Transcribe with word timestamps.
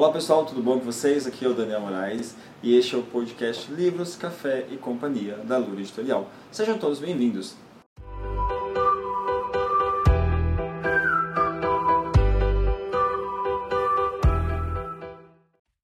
Olá 0.00 0.10
pessoal, 0.10 0.46
tudo 0.46 0.62
bom 0.62 0.78
com 0.78 0.86
vocês? 0.86 1.26
Aqui 1.26 1.44
é 1.44 1.48
o 1.48 1.52
Daniel 1.52 1.82
Moraes 1.82 2.34
e 2.62 2.74
este 2.74 2.94
é 2.94 2.98
o 2.98 3.02
podcast 3.02 3.70
Livros, 3.70 4.16
Café 4.16 4.66
e 4.70 4.78
Companhia 4.78 5.36
da 5.44 5.58
Lura 5.58 5.78
Editorial. 5.78 6.26
Sejam 6.50 6.78
todos 6.78 6.98
bem-vindos. 6.98 7.54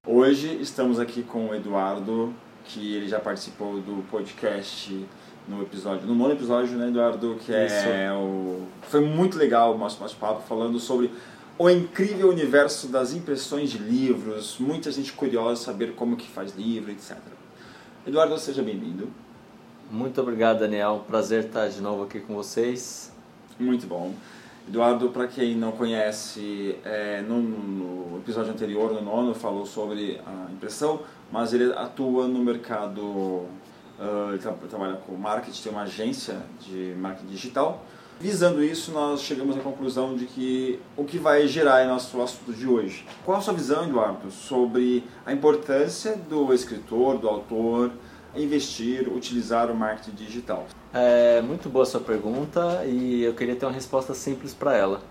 Hoje 0.03 0.59
estamos 0.59 0.99
aqui 0.99 1.21
com 1.21 1.49
o 1.49 1.53
Eduardo, 1.53 2.33
que 2.65 2.95
ele 2.95 3.07
já 3.07 3.19
participou 3.19 3.79
do 3.79 4.03
podcast 4.09 5.07
no 5.47 5.61
episódio, 5.61 6.07
no 6.07 6.15
nono 6.15 6.33
episódio, 6.33 6.75
né, 6.75 6.87
Eduardo, 6.87 7.37
que 7.45 7.53
é 7.53 7.67
Isso. 7.67 8.15
o 8.19 8.67
foi 8.81 9.01
muito 9.01 9.37
legal 9.37 9.75
o 9.75 9.77
nosso 9.77 9.99
bate-papo 9.99 10.41
falando 10.41 10.79
sobre 10.79 11.11
o 11.57 11.69
incrível 11.69 12.29
universo 12.29 12.87
das 12.87 13.13
impressões 13.13 13.71
de 13.71 13.79
livros, 13.79 14.57
muita 14.59 14.91
gente 14.91 15.11
curiosa 15.11 15.63
saber 15.63 15.95
como 15.95 16.15
que 16.15 16.27
faz 16.27 16.55
livro, 16.55 16.91
etc. 16.91 17.17
Eduardo, 18.05 18.37
seja 18.37 18.61
bem-vindo. 18.61 19.09
Muito 19.89 20.21
obrigado, 20.21 20.59
Daniel. 20.59 21.03
Prazer 21.07 21.45
estar 21.45 21.67
de 21.67 21.81
novo 21.81 22.03
aqui 22.03 22.19
com 22.19 22.35
vocês. 22.35 23.11
Muito 23.59 23.87
bom. 23.87 24.13
Eduardo, 24.67 25.09
para 25.09 25.27
quem 25.27 25.55
não 25.55 25.71
conhece, 25.71 26.75
é, 26.85 27.21
no, 27.21 27.41
no 27.41 28.17
episódio 28.19 28.51
anterior, 28.51 28.93
no 28.93 29.01
nono, 29.01 29.33
falou 29.33 29.65
sobre 29.65 30.21
a 30.27 30.51
impressão, 30.51 30.99
mas 31.31 31.53
ele 31.53 31.73
atua 31.73 32.27
no 32.27 32.39
mercado, 32.39 33.45
ah, 33.99 34.27
ele 34.29 34.39
tra 34.39 34.51
trabalha 34.51 34.97
com 34.97 35.15
marketing, 35.15 35.63
tem 35.63 35.71
uma 35.71 35.83
agência 35.83 36.37
de 36.59 36.93
marketing 36.99 37.27
digital. 37.27 37.83
Visando 38.19 38.63
isso, 38.63 38.91
nós 38.91 39.21
chegamos 39.21 39.55
à 39.55 39.59
conclusão 39.59 40.15
de 40.15 40.25
que 40.25 40.79
o 40.95 41.03
que 41.03 41.19
vai 41.19 41.47
gerar 41.47 41.81
é 41.81 41.87
nosso 41.87 42.19
assunto 42.19 42.51
de 42.51 42.67
hoje. 42.67 43.05
Qual 43.23 43.37
a 43.37 43.41
sua 43.41 43.53
visão, 43.53 43.83
Eduardo, 43.83 44.31
sobre 44.31 45.03
a 45.23 45.31
importância 45.31 46.15
do 46.27 46.51
escritor, 46.51 47.19
do 47.19 47.27
autor, 47.27 47.91
investir, 48.35 49.07
utilizar 49.07 49.69
o 49.69 49.75
marketing 49.75 50.15
digital? 50.15 50.65
É 50.91 51.43
muito 51.43 51.69
boa 51.69 51.83
a 51.83 51.85
sua 51.85 51.99
pergunta 51.99 52.83
e 52.87 53.21
eu 53.23 53.35
queria 53.35 53.55
ter 53.55 53.67
uma 53.67 53.71
resposta 53.71 54.15
simples 54.15 54.51
para 54.51 54.75
ela. 54.75 55.01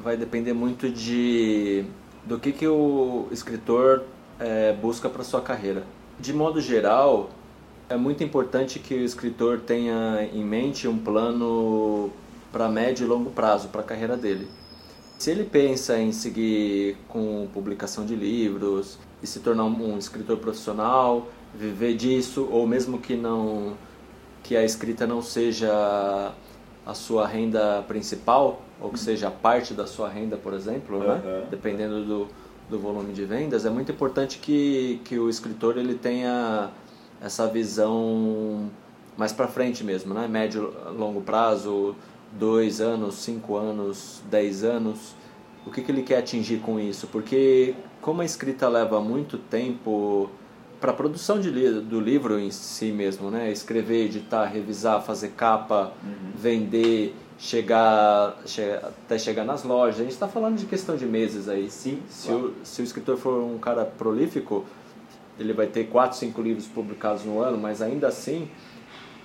Vai 0.00 0.16
depender 0.16 0.52
muito 0.52 0.90
de 0.90 1.84
do 2.24 2.40
que, 2.40 2.50
que 2.50 2.66
o 2.66 3.28
escritor 3.30 4.02
é, 4.40 4.72
busca 4.72 5.08
para 5.08 5.22
sua 5.22 5.40
carreira. 5.40 5.84
De 6.18 6.32
modo 6.32 6.60
geral, 6.60 7.30
é 7.88 7.96
muito 7.96 8.24
importante 8.24 8.80
que 8.80 8.94
o 8.94 9.04
escritor 9.04 9.60
tenha 9.60 10.28
em 10.32 10.44
mente 10.44 10.88
um 10.88 10.98
plano 10.98 12.10
para 12.52 12.68
médio 12.68 13.04
e 13.04 13.08
longo 13.08 13.30
prazo 13.30 13.68
para 13.68 13.80
a 13.80 13.84
carreira 13.84 14.16
dele. 14.16 14.48
Se 15.18 15.30
ele 15.30 15.44
pensa 15.44 15.98
em 15.98 16.12
seguir 16.12 16.96
com 17.08 17.48
publicação 17.52 18.04
de 18.04 18.14
livros 18.14 18.98
e 19.22 19.26
se 19.26 19.40
tornar 19.40 19.64
um 19.64 19.96
escritor 19.96 20.36
profissional, 20.38 21.28
viver 21.54 21.94
disso, 21.94 22.46
ou 22.50 22.66
mesmo 22.66 22.98
que 22.98 23.16
não 23.16 23.74
que 24.42 24.56
a 24.56 24.64
escrita 24.64 25.06
não 25.06 25.20
seja 25.20 26.32
a 26.84 26.94
sua 26.94 27.26
renda 27.26 27.82
principal, 27.88 28.62
ou 28.80 28.90
que 28.90 28.98
seja 28.98 29.28
parte 29.28 29.74
da 29.74 29.86
sua 29.86 30.08
renda, 30.08 30.36
por 30.36 30.54
exemplo, 30.54 31.00
né? 31.00 31.14
Uhum. 31.24 31.50
dependendo 31.50 32.04
do, 32.04 32.28
do 32.70 32.78
volume 32.78 33.12
de 33.12 33.24
vendas, 33.24 33.66
é 33.66 33.70
muito 33.70 33.90
importante 33.90 34.38
que, 34.38 35.00
que 35.04 35.18
o 35.18 35.28
escritor 35.28 35.76
ele 35.76 35.94
tenha 35.94 36.70
essa 37.20 37.48
visão 37.48 38.70
mais 39.16 39.32
para 39.32 39.48
frente 39.48 39.82
mesmo, 39.82 40.12
né? 40.14 40.28
médio, 40.28 40.72
longo 40.96 41.22
prazo, 41.22 41.96
dois 42.38 42.80
anos, 42.80 43.16
cinco 43.16 43.56
anos, 43.56 44.22
dez 44.30 44.64
anos. 44.64 45.14
O 45.66 45.70
que, 45.70 45.82
que 45.82 45.90
ele 45.90 46.02
quer 46.02 46.18
atingir 46.18 46.58
com 46.58 46.78
isso? 46.78 47.08
Porque 47.08 47.74
como 48.00 48.22
a 48.22 48.24
escrita 48.24 48.68
leva 48.68 49.00
muito 49.00 49.36
tempo 49.36 50.30
para 50.80 50.92
a 50.92 50.94
produção 50.94 51.40
de 51.40 51.50
do 51.80 52.00
livro 52.00 52.38
em 52.38 52.50
si 52.50 52.92
mesmo, 52.92 53.30
né? 53.30 53.50
Escrever, 53.50 54.04
editar, 54.04 54.44
revisar, 54.44 55.02
fazer 55.02 55.30
capa, 55.30 55.92
vender, 56.36 57.14
chegar, 57.38 58.36
che 58.44 58.62
até 58.62 59.18
chegar 59.18 59.44
nas 59.44 59.64
lojas. 59.64 60.00
A 60.00 60.02
gente 60.02 60.12
está 60.12 60.28
falando 60.28 60.56
de 60.56 60.66
questão 60.66 60.96
de 60.96 61.06
meses 61.06 61.48
aí. 61.48 61.70
Sim, 61.70 62.00
Se, 62.08 62.28
claro. 62.28 62.54
o, 62.62 62.66
se 62.66 62.80
o 62.82 62.84
escritor 62.84 63.16
for 63.16 63.42
um 63.42 63.58
cara 63.58 63.84
prolífico, 63.84 64.64
ele 65.38 65.52
vai 65.52 65.66
ter 65.66 65.84
quatro, 65.84 66.16
cinco 66.16 66.40
livros 66.40 66.66
publicados 66.66 67.24
no 67.24 67.40
ano, 67.40 67.58
mas 67.58 67.82
ainda 67.82 68.08
assim 68.08 68.48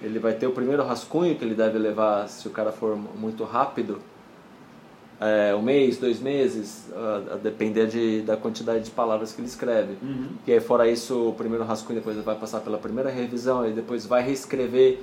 ele 0.01 0.19
vai 0.19 0.33
ter 0.33 0.47
o 0.47 0.51
primeiro 0.51 0.83
rascunho 0.83 1.35
que 1.35 1.43
ele 1.43 1.55
deve 1.55 1.77
levar, 1.77 2.27
se 2.27 2.47
o 2.47 2.51
cara 2.51 2.71
for 2.71 2.95
muito 2.95 3.43
rápido, 3.43 3.99
é, 5.19 5.53
um 5.55 5.61
mês, 5.61 5.97
dois 5.97 6.19
meses, 6.19 6.91
a, 6.91 7.35
a 7.35 7.37
depender 7.37 7.85
de, 7.85 8.21
da 8.21 8.35
quantidade 8.35 8.85
de 8.85 8.91
palavras 8.91 9.31
que 9.31 9.39
ele 9.39 9.47
escreve. 9.47 9.93
Uhum. 10.01 10.29
E 10.47 10.51
aí, 10.51 10.59
fora 10.59 10.89
isso, 10.89 11.29
o 11.29 11.33
primeiro 11.33 11.63
rascunho 11.63 11.99
depois 11.99 12.15
ele 12.15 12.25
vai 12.25 12.35
passar 12.35 12.59
pela 12.61 12.79
primeira 12.79 13.11
revisão 13.11 13.67
e 13.67 13.71
depois 13.71 14.05
vai 14.07 14.23
reescrever, 14.23 14.99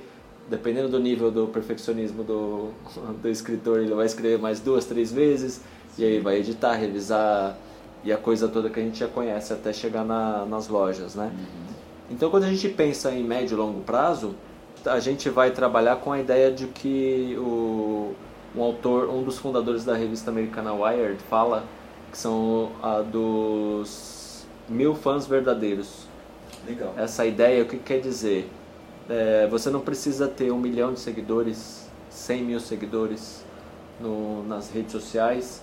dependendo 0.49 0.89
do 0.89 0.99
nível 0.99 1.31
do 1.31 1.47
perfeccionismo 1.47 2.23
do, 2.23 2.71
do 3.21 3.29
escritor, 3.29 3.79
ele 3.79 3.93
vai 3.93 4.05
escrever 4.05 4.37
mais 4.37 4.59
duas, 4.59 4.83
três 4.83 5.09
vezes, 5.09 5.61
e 5.97 6.03
aí 6.03 6.19
vai 6.19 6.39
editar, 6.39 6.73
revisar, 6.73 7.57
e 8.03 8.11
a 8.11 8.17
coisa 8.17 8.49
toda 8.49 8.69
que 8.69 8.79
a 8.79 8.83
gente 8.83 8.99
já 8.99 9.07
conhece 9.07 9.53
até 9.53 9.71
chegar 9.71 10.03
na, 10.03 10.45
nas 10.45 10.67
lojas, 10.67 11.15
né? 11.15 11.31
Então, 12.09 12.29
quando 12.29 12.43
a 12.43 12.49
gente 12.49 12.67
pensa 12.69 13.11
em 13.11 13.23
médio 13.23 13.55
e 13.55 13.57
longo 13.57 13.81
prazo, 13.81 14.35
a 14.85 14.99
gente 14.99 15.29
vai 15.29 15.51
trabalhar 15.51 15.97
com 15.97 16.11
a 16.11 16.19
ideia 16.19 16.51
de 16.51 16.67
que 16.67 17.35
o, 17.37 18.13
um 18.55 18.63
autor, 18.63 19.09
um 19.09 19.23
dos 19.23 19.37
fundadores 19.37 19.83
da 19.85 19.95
revista 19.95 20.31
americana 20.31 20.73
Wired 20.73 21.17
fala 21.29 21.63
que 22.11 22.17
são 22.17 22.71
a 22.81 23.01
dos 23.01 24.45
mil 24.67 24.95
fãs 24.95 25.25
verdadeiros. 25.25 26.07
Legal. 26.67 26.93
Essa 26.97 27.25
ideia, 27.25 27.63
o 27.63 27.65
que 27.65 27.77
quer 27.77 27.99
dizer? 27.99 28.49
É, 29.09 29.47
você 29.47 29.69
não 29.69 29.79
precisa 29.79 30.27
ter 30.27 30.51
um 30.51 30.59
milhão 30.59 30.93
de 30.93 30.99
seguidores, 30.99 31.89
100 32.09 32.43
mil 32.43 32.59
seguidores 32.59 33.43
no, 33.99 34.43
nas 34.47 34.69
redes 34.71 34.91
sociais. 34.91 35.61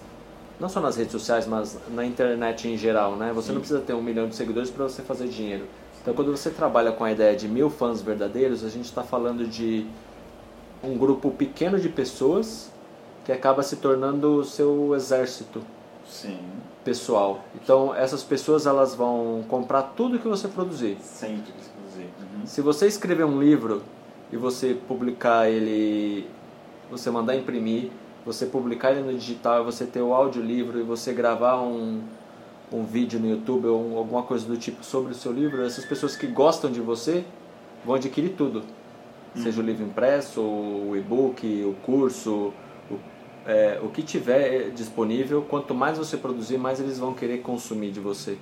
Não 0.58 0.68
só 0.68 0.80
nas 0.80 0.96
redes 0.96 1.12
sociais, 1.12 1.46
mas 1.46 1.78
na 1.90 2.04
internet 2.04 2.66
em 2.66 2.78
geral, 2.78 3.14
né? 3.14 3.30
Você 3.34 3.48
Sim. 3.48 3.54
não 3.54 3.60
precisa 3.60 3.80
ter 3.80 3.92
um 3.92 4.02
milhão 4.02 4.26
de 4.26 4.34
seguidores 4.34 4.70
para 4.70 4.84
você 4.84 5.02
fazer 5.02 5.28
dinheiro. 5.28 5.66
Então, 6.06 6.14
quando 6.14 6.30
você 6.30 6.50
trabalha 6.50 6.92
com 6.92 7.02
a 7.02 7.10
ideia 7.10 7.34
de 7.34 7.48
mil 7.48 7.68
fãs 7.68 8.00
verdadeiros, 8.00 8.62
a 8.62 8.68
gente 8.68 8.84
está 8.84 9.02
falando 9.02 9.44
de 9.44 9.84
um 10.80 10.96
grupo 10.96 11.32
pequeno 11.32 11.80
de 11.80 11.88
pessoas 11.88 12.70
que 13.24 13.32
acaba 13.32 13.60
se 13.64 13.74
tornando 13.74 14.36
o 14.36 14.44
seu 14.44 14.94
exército 14.94 15.60
Sim, 16.06 16.38
pessoal. 16.84 17.40
Então, 17.56 17.92
essas 17.92 18.22
pessoas 18.22 18.66
elas 18.66 18.94
vão 18.94 19.44
comprar 19.48 19.82
tudo 19.82 20.20
que 20.20 20.28
você 20.28 20.46
produzir. 20.46 20.96
sempre 21.02 21.52
exclusivo. 21.58 22.12
Uhum. 22.20 22.46
Se 22.46 22.60
você 22.60 22.86
escrever 22.86 23.24
um 23.24 23.42
livro 23.42 23.82
e 24.30 24.36
você 24.36 24.74
publicar 24.74 25.50
ele, 25.50 26.24
você 26.88 27.10
mandar 27.10 27.34
imprimir, 27.34 27.90
você 28.24 28.46
publicar 28.46 28.92
ele 28.92 29.00
no 29.00 29.18
digital, 29.18 29.64
você 29.64 29.84
ter 29.84 30.02
o 30.02 30.14
audiolivro 30.14 30.78
e 30.78 30.84
você 30.84 31.12
gravar 31.12 31.60
um, 31.60 32.00
um 32.72 32.84
vídeo 32.84 33.18
no 33.20 33.28
YouTube 33.28 33.66
ou 33.68 33.80
um- 33.80 33.96
alguma 33.96 34.22
coisa 34.22 34.46
do 34.46 34.56
tipo 34.56 34.84
sobre 34.84 35.12
o 35.12 35.14
seu 35.14 35.32
livro, 35.32 35.64
essas 35.64 35.84
pessoas 35.84 36.16
que 36.16 36.26
gostam 36.26 36.70
de 36.70 36.80
você 36.80 37.24
vão 37.84 37.94
adquirir 37.94 38.30
tudo. 38.30 38.62
Seja 39.34 39.60
o 39.60 39.64
livro 39.64 39.84
impresso, 39.84 40.40
o 40.40 40.96
e-book, 40.96 41.46
o 41.64 41.74
curso, 41.84 42.54
o, 42.90 42.98
é, 43.46 43.78
o 43.82 43.88
que 43.88 44.02
tiver 44.02 44.70
disponível, 44.70 45.42
quanto 45.42 45.74
mais 45.74 45.98
você 45.98 46.16
produzir, 46.16 46.56
mais 46.56 46.80
eles 46.80 46.98
vão 46.98 47.12
querer 47.12 47.42
consumir 47.42 47.90
de 47.90 48.00
você. 48.00 48.38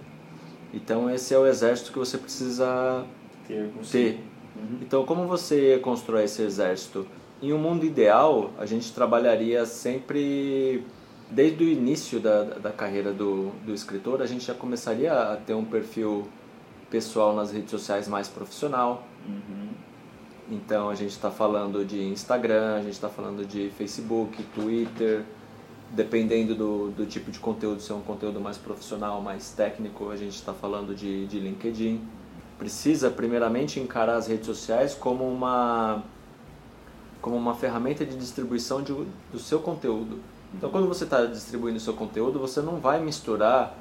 Então 0.73 1.11
esse 1.11 1.35
é 1.35 1.39
o 1.39 1.47
exército 1.47 1.93
que 1.93 1.99
você 1.99 2.17
precisa 2.17 3.05
Ter 3.47 3.71
ter. 3.91 4.21
Uhum. 4.57 4.79
Então, 4.83 5.05
como 5.05 5.27
você 5.27 5.79
constrói 5.83 6.25
esse 6.25 6.43
exército? 6.43 7.07
Em 7.43 7.53
um 7.53 7.59
mundo 7.59 7.85
ideal, 7.85 8.53
a 8.57 8.65
gente 8.65 8.93
trabalharia 8.93 9.67
sempre, 9.67 10.85
desde 11.31 11.65
o 11.65 11.69
início 11.69 12.21
da, 12.21 12.45
da 12.45 12.71
carreira 12.71 13.13
do, 13.13 13.51
do 13.65 13.73
escritor, 13.73 14.23
a 14.23 14.27
gente 14.27 14.45
já 14.45 14.55
começaria 14.55 15.13
a 15.13 15.37
ter 15.37 15.55
um 15.55 15.65
perfil 15.65 16.29
pessoal 16.91 17.35
nas 17.35 17.51
redes 17.51 17.71
sociais 17.71 18.07
mais 18.07 18.29
profissional. 18.29 19.07
Uhum. 19.27 19.69
Então, 20.51 20.91
a 20.91 20.95
gente 20.95 21.11
está 21.11 21.31
falando 21.31 21.85
de 21.85 22.03
Instagram, 22.03 22.77
a 22.77 22.83
gente 22.83 22.93
está 22.93 23.09
falando 23.09 23.47
de 23.47 23.71
Facebook, 23.71 24.43
Twitter, 24.55 25.25
dependendo 25.91 26.55
do, 26.55 26.91
do 26.91 27.07
tipo 27.07 27.31
de 27.31 27.39
conteúdo, 27.39 27.81
se 27.81 27.91
é 27.91 27.95
um 27.95 28.03
conteúdo 28.03 28.41
mais 28.41 28.59
profissional, 28.59 29.23
mais 29.23 29.51
técnico, 29.53 30.11
a 30.11 30.17
gente 30.17 30.35
está 30.35 30.53
falando 30.53 30.95
de, 30.95 31.27
de 31.27 31.41
LinkedIn. 31.41 32.01
Precisa, 32.59 33.11
primeiramente, 33.11 33.81
encarar 33.81 34.17
as 34.17 34.27
redes 34.27 34.47
sociais 34.47 34.95
como 34.95 35.27
uma, 35.27 36.03
como 37.21 37.37
uma 37.37 37.55
ferramenta 37.55 38.05
de 38.05 38.17
distribuição 38.17 38.83
de, 38.83 38.93
do 39.33 39.39
seu 39.39 39.61
conteúdo. 39.61 40.21
Então, 40.57 40.71
quando 40.71 40.87
você 40.89 41.05
está 41.05 41.25
distribuindo 41.27 41.79
seu 41.81 41.95
conteúdo, 41.95 42.39
você 42.39 42.61
não 42.61 42.77
vai 42.79 43.01
misturar 43.03 43.77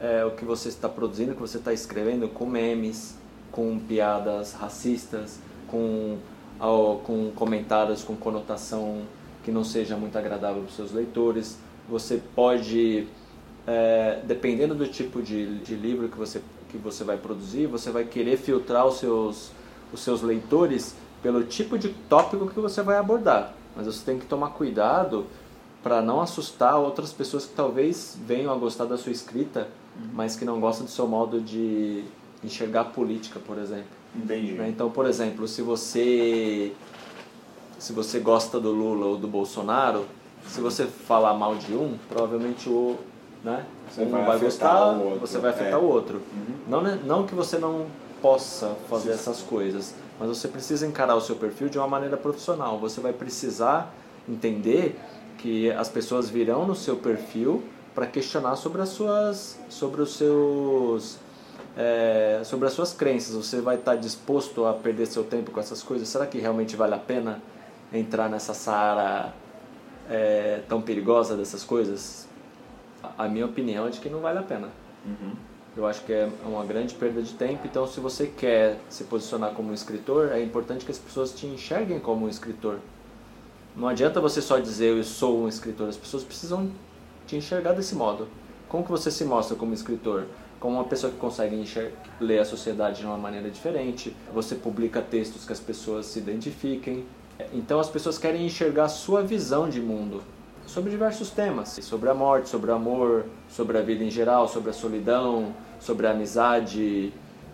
é, 0.00 0.24
o 0.24 0.32
que 0.32 0.44
você 0.44 0.68
está 0.68 0.88
produzindo, 0.88 1.32
o 1.32 1.34
que 1.34 1.40
você 1.40 1.58
está 1.58 1.72
escrevendo 1.72 2.28
com 2.28 2.44
memes, 2.46 3.16
com 3.50 3.78
piadas 3.78 4.52
racistas, 4.52 5.38
com, 5.68 6.18
ao- 6.58 6.98
com 6.98 7.30
comentários 7.34 8.04
com 8.04 8.14
conotação 8.16 9.02
que 9.42 9.50
não 9.50 9.64
seja 9.64 9.96
muito 9.96 10.18
agradável 10.18 10.62
para 10.62 10.68
os 10.70 10.76
seus 10.76 10.92
leitores. 10.92 11.56
Você 11.88 12.20
pode 12.34 13.06
é, 13.66 14.20
dependendo 14.24 14.74
do 14.74 14.86
tipo 14.86 15.22
de, 15.22 15.58
de 15.60 15.74
livro 15.74 16.08
que 16.08 16.16
você, 16.18 16.42
que 16.68 16.76
você 16.76 17.02
vai 17.04 17.16
produzir, 17.16 17.66
você 17.66 17.90
vai 17.90 18.04
querer 18.04 18.36
filtrar 18.36 18.86
os 18.86 18.98
seus, 18.98 19.50
os 19.92 20.00
seus 20.00 20.22
leitores 20.22 20.94
pelo 21.22 21.44
tipo 21.44 21.78
de 21.78 21.88
tópico 22.08 22.48
que 22.48 22.60
você 22.60 22.82
vai 22.82 22.96
abordar. 22.98 23.54
Mas 23.74 23.86
você 23.86 24.04
tem 24.04 24.18
que 24.18 24.26
tomar 24.26 24.50
cuidado 24.50 25.26
para 25.86 26.02
não 26.02 26.20
assustar 26.20 26.80
outras 26.80 27.12
pessoas 27.12 27.46
que 27.46 27.54
talvez 27.54 28.18
venham 28.26 28.52
a 28.52 28.56
gostar 28.56 28.86
da 28.86 28.98
sua 28.98 29.12
escrita, 29.12 29.68
uhum. 29.96 30.08
mas 30.14 30.34
que 30.34 30.44
não 30.44 30.58
gostam 30.58 30.84
do 30.84 30.90
seu 30.90 31.06
modo 31.06 31.40
de 31.40 32.02
enxergar 32.42 32.86
política, 32.86 33.38
por 33.38 33.56
exemplo. 33.56 33.86
Entendi. 34.12 34.54
Né? 34.54 34.68
Então, 34.68 34.90
por 34.90 35.06
exemplo, 35.06 35.46
se 35.46 35.62
você 35.62 36.72
se 37.78 37.92
você 37.92 38.18
gosta 38.18 38.58
do 38.58 38.72
Lula 38.72 39.06
ou 39.06 39.16
do 39.16 39.28
Bolsonaro, 39.28 40.06
se 40.48 40.60
você 40.60 40.86
falar 40.86 41.34
mal 41.34 41.54
de 41.54 41.72
um, 41.72 41.96
provavelmente 42.08 42.68
o 42.68 42.96
né? 43.44 43.64
Você 43.88 44.02
um 44.02 44.10
vai, 44.10 44.24
vai 44.24 44.38
gostar, 44.40 44.92
você 45.20 45.38
vai 45.38 45.50
afetar 45.52 45.74
é. 45.74 45.76
o 45.76 45.84
outro. 45.84 46.20
Uhum. 46.34 46.56
Não, 46.66 46.82
não 46.96 47.26
que 47.28 47.34
você 47.34 47.58
não 47.58 47.86
possa 48.20 48.74
fazer 48.90 49.12
Sim. 49.12 49.20
essas 49.20 49.40
coisas, 49.40 49.94
mas 50.18 50.28
você 50.28 50.48
precisa 50.48 50.84
encarar 50.84 51.14
o 51.14 51.20
seu 51.20 51.36
perfil 51.36 51.68
de 51.68 51.78
uma 51.78 51.86
maneira 51.86 52.16
profissional. 52.16 52.76
Você 52.80 53.00
vai 53.00 53.12
precisar 53.12 53.94
entender 54.28 54.98
que 55.38 55.70
as 55.70 55.88
pessoas 55.88 56.28
virão 56.28 56.66
no 56.66 56.74
seu 56.74 56.96
perfil 56.96 57.62
para 57.94 58.06
questionar 58.06 58.56
sobre 58.56 58.82
as 58.82 58.90
suas, 58.90 59.58
sobre 59.68 60.02
os 60.02 60.14
seus, 60.14 61.18
é, 61.76 62.42
sobre 62.44 62.66
as 62.66 62.74
suas 62.74 62.92
crenças. 62.92 63.34
Você 63.34 63.60
vai 63.60 63.76
estar 63.76 63.96
disposto 63.96 64.66
a 64.66 64.74
perder 64.74 65.06
seu 65.06 65.24
tempo 65.24 65.50
com 65.50 65.60
essas 65.60 65.82
coisas? 65.82 66.08
Será 66.08 66.26
que 66.26 66.38
realmente 66.38 66.76
vale 66.76 66.94
a 66.94 66.98
pena 66.98 67.40
entrar 67.92 68.28
nessa 68.28 68.52
sara 68.52 69.32
é, 70.10 70.60
tão 70.68 70.82
perigosa 70.82 71.36
dessas 71.36 71.64
coisas? 71.64 72.28
A 73.16 73.28
minha 73.28 73.46
opinião 73.46 73.86
é 73.86 73.90
de 73.90 74.00
que 74.00 74.10
não 74.10 74.20
vale 74.20 74.38
a 74.38 74.42
pena. 74.42 74.68
Uhum. 75.06 75.32
Eu 75.76 75.86
acho 75.86 76.02
que 76.04 76.12
é 76.12 76.28
uma 76.44 76.64
grande 76.64 76.94
perda 76.94 77.22
de 77.22 77.34
tempo. 77.34 77.66
Então, 77.66 77.86
se 77.86 78.00
você 78.00 78.26
quer 78.26 78.78
se 78.88 79.04
posicionar 79.04 79.52
como 79.52 79.70
um 79.70 79.74
escritor, 79.74 80.32
é 80.32 80.42
importante 80.42 80.84
que 80.84 80.90
as 80.90 80.98
pessoas 80.98 81.32
te 81.32 81.46
enxerguem 81.46 82.00
como 82.00 82.24
um 82.26 82.28
escritor. 82.28 82.78
Não 83.76 83.88
adianta 83.88 84.22
você 84.22 84.40
só 84.40 84.58
dizer 84.58 84.96
eu 84.96 85.04
sou 85.04 85.42
um 85.42 85.48
escritor. 85.48 85.90
As 85.90 85.98
pessoas 85.98 86.24
precisam 86.24 86.70
te 87.26 87.36
enxergar 87.36 87.74
desse 87.74 87.94
modo. 87.94 88.26
Como 88.70 88.82
que 88.82 88.90
você 88.90 89.10
se 89.10 89.22
mostra 89.22 89.54
como 89.54 89.74
escritor? 89.74 90.24
Como 90.58 90.76
uma 90.76 90.84
pessoa 90.84 91.12
que 91.12 91.18
consegue 91.18 91.62
ler 92.18 92.38
a 92.38 92.44
sociedade 92.46 93.00
de 93.00 93.06
uma 93.06 93.18
maneira 93.18 93.50
diferente. 93.50 94.16
Você 94.32 94.54
publica 94.54 95.02
textos 95.02 95.44
que 95.44 95.52
as 95.52 95.60
pessoas 95.60 96.06
se 96.06 96.18
identifiquem. 96.18 97.04
Então, 97.52 97.78
as 97.78 97.90
pessoas 97.90 98.16
querem 98.16 98.46
enxergar 98.46 98.84
a 98.84 98.88
sua 98.88 99.22
visão 99.22 99.68
de 99.68 99.78
mundo 99.78 100.22
sobre 100.66 100.90
diversos 100.90 101.28
temas, 101.28 101.78
sobre 101.82 102.08
a 102.08 102.14
morte, 102.14 102.48
sobre 102.48 102.70
o 102.70 102.74
amor, 102.74 103.26
sobre 103.46 103.76
a 103.76 103.82
vida 103.82 104.02
em 104.02 104.10
geral, 104.10 104.48
sobre 104.48 104.70
a 104.70 104.72
solidão, 104.72 105.54
sobre 105.78 106.06
a 106.06 106.12
amizade, 106.12 107.12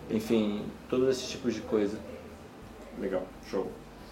enfim, 0.09 0.63
todos 0.89 1.09
esses 1.09 1.29
tipos 1.29 1.53
de 1.53 1.59
coisa. 1.59 1.99
Legal, 2.97 3.23
show. 3.45 3.67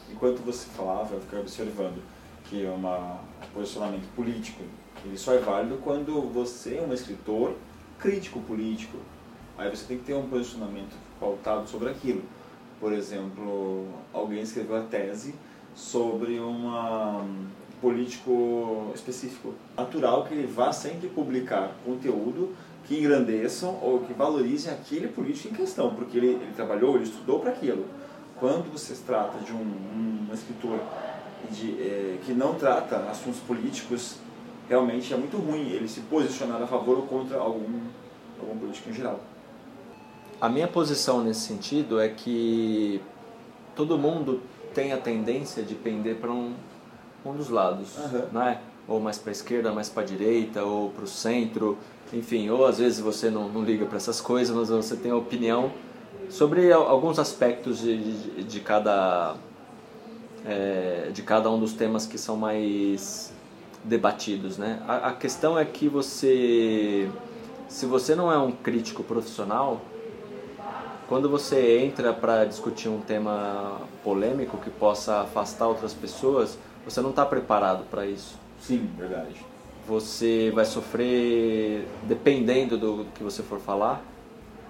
Enquanto 0.09 0.39
você 0.39 0.67
falava, 0.69 1.15
eu 1.15 1.21
ficava 1.21 1.41
observando 1.41 2.01
que 2.45 2.65
um 2.65 3.17
posicionamento 3.53 4.07
político 4.15 4.63
ele 5.05 5.17
só 5.17 5.33
é 5.33 5.39
válido 5.39 5.77
quando 5.83 6.21
você 6.21 6.77
é 6.77 6.81
um 6.81 6.93
escritor 6.93 7.55
crítico 7.99 8.39
político. 8.41 8.97
Aí 9.57 9.69
você 9.69 9.85
tem 9.85 9.97
que 9.97 10.05
ter 10.05 10.13
um 10.13 10.27
posicionamento 10.27 10.95
pautado 11.19 11.67
sobre 11.69 11.89
aquilo. 11.89 12.23
Por 12.79 12.93
exemplo, 12.93 13.87
alguém 14.13 14.41
escreveu 14.41 14.75
a 14.75 14.81
tese 14.81 15.35
sobre 15.75 16.39
uma 16.39 17.25
político 17.81 18.91
específico. 18.93 19.53
Natural 19.75 20.25
que 20.25 20.33
ele 20.35 20.47
vá 20.47 20.71
sempre 20.71 21.09
publicar 21.09 21.71
conteúdo 21.83 22.55
que 22.85 22.99
engrandeçam 22.99 23.77
ou 23.81 23.99
que 23.99 24.13
valorizem 24.13 24.71
aquele 24.71 25.07
político 25.07 25.53
em 25.53 25.57
questão, 25.57 25.93
porque 25.95 26.17
ele, 26.17 26.27
ele 26.27 26.53
trabalhou, 26.55 26.95
ele 26.95 27.05
estudou 27.05 27.39
para 27.39 27.51
aquilo. 27.51 27.85
Quando 28.41 28.71
você 28.71 28.95
trata 29.05 29.37
de 29.45 29.53
um, 29.53 29.57
um, 29.57 30.27
um 30.31 30.33
escritor 30.33 30.79
de, 31.51 31.79
é, 31.79 32.17
que 32.25 32.33
não 32.33 32.55
trata 32.55 32.95
assuntos 33.07 33.39
políticos, 33.41 34.15
realmente 34.67 35.13
é 35.13 35.15
muito 35.15 35.37
ruim 35.37 35.69
ele 35.69 35.87
se 35.87 35.99
posicionar 36.01 36.59
a 36.59 36.65
favor 36.65 36.97
ou 36.97 37.03
contra 37.03 37.37
algum, 37.37 37.81
algum 38.39 38.57
político 38.57 38.89
em 38.89 38.93
geral. 38.93 39.19
A 40.41 40.49
minha 40.49 40.67
posição 40.67 41.23
nesse 41.23 41.41
sentido 41.41 41.99
é 42.01 42.09
que 42.09 42.99
todo 43.75 43.95
mundo 43.95 44.41
tem 44.73 44.91
a 44.91 44.97
tendência 44.97 45.61
de 45.61 45.75
pender 45.75 46.15
para 46.15 46.31
um, 46.31 46.55
um 47.23 47.33
dos 47.33 47.49
lados, 47.49 47.95
uhum. 47.99 48.25
né? 48.31 48.59
Ou 48.87 48.99
mais 48.99 49.19
para 49.19 49.29
a 49.29 49.33
esquerda, 49.33 49.71
mais 49.71 49.87
para 49.87 50.01
a 50.01 50.05
direita, 50.05 50.63
ou 50.63 50.89
para 50.89 51.03
o 51.03 51.07
centro, 51.07 51.77
enfim. 52.11 52.49
Ou 52.49 52.65
às 52.65 52.79
vezes 52.79 52.99
você 52.99 53.29
não, 53.29 53.47
não 53.49 53.63
liga 53.63 53.85
para 53.85 53.97
essas 53.97 54.19
coisas, 54.19 54.55
mas 54.55 54.69
você 54.69 54.95
tem 54.95 55.11
a 55.11 55.15
opinião 55.15 55.71
sobre 56.31 56.71
alguns 56.71 57.19
aspectos 57.19 57.81
de, 57.81 57.97
de, 57.97 58.43
de 58.43 58.59
cada 58.61 59.35
é, 60.45 61.11
de 61.13 61.21
cada 61.21 61.51
um 61.51 61.59
dos 61.59 61.73
temas 61.73 62.07
que 62.07 62.17
são 62.17 62.35
mais 62.35 63.31
debatidos, 63.83 64.57
né? 64.57 64.81
A, 64.87 65.09
a 65.09 65.13
questão 65.13 65.59
é 65.59 65.65
que 65.65 65.87
você, 65.87 67.09
se 67.67 67.85
você 67.85 68.15
não 68.15 68.31
é 68.31 68.37
um 68.37 68.51
crítico 68.51 69.03
profissional, 69.03 69.81
quando 71.07 71.29
você 71.29 71.79
entra 71.79 72.13
para 72.13 72.45
discutir 72.45 72.87
um 72.87 73.01
tema 73.01 73.81
polêmico 74.03 74.57
que 74.57 74.69
possa 74.69 75.21
afastar 75.21 75.67
outras 75.67 75.93
pessoas, 75.93 76.57
você 76.85 77.01
não 77.01 77.09
está 77.09 77.25
preparado 77.25 77.83
para 77.89 78.05
isso. 78.05 78.39
Sim, 78.61 78.89
verdade. 78.97 79.35
Você 79.87 80.51
vai 80.55 80.63
sofrer, 80.63 81.85
dependendo 82.03 82.77
do 82.77 83.05
que 83.13 83.23
você 83.23 83.43
for 83.43 83.59
falar, 83.59 84.01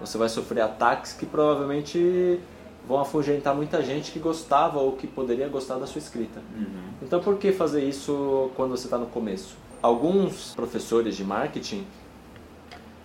você 0.02 0.18
vai 0.18 0.28
sofrer 0.28 0.60
ataques 0.60 1.12
que 1.12 1.24
provavelmente 1.24 2.40
vão 2.86 3.00
afugentar 3.00 3.54
muita 3.54 3.82
gente 3.82 4.10
que 4.10 4.18
gostava 4.18 4.78
ou 4.80 4.92
que 4.92 5.06
poderia 5.06 5.48
gostar 5.48 5.76
da 5.76 5.86
sua 5.86 6.00
escrita. 6.00 6.40
Uhum. 6.56 6.90
Então, 7.00 7.20
por 7.20 7.38
que 7.38 7.52
fazer 7.52 7.84
isso 7.84 8.50
quando 8.56 8.72
você 8.72 8.86
está 8.86 8.98
no 8.98 9.06
começo? 9.06 9.56
Alguns 9.80 10.54
professores 10.54 11.16
de 11.16 11.24
marketing 11.24 11.86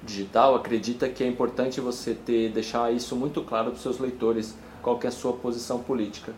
digital 0.04 0.56
acreditam 0.56 1.10
que 1.10 1.24
é 1.24 1.28
importante 1.28 1.80
você 1.80 2.14
ter 2.14 2.50
deixar 2.50 2.92
isso 2.92 3.16
muito 3.16 3.42
claro 3.42 3.72
para 3.72 3.76
os 3.76 3.82
seus 3.82 4.00
leitores, 4.00 4.56
qual 4.82 5.00
é 5.04 5.08
a 5.08 5.12
sua 5.12 5.34
posição 5.34 5.80
política. 5.80 6.34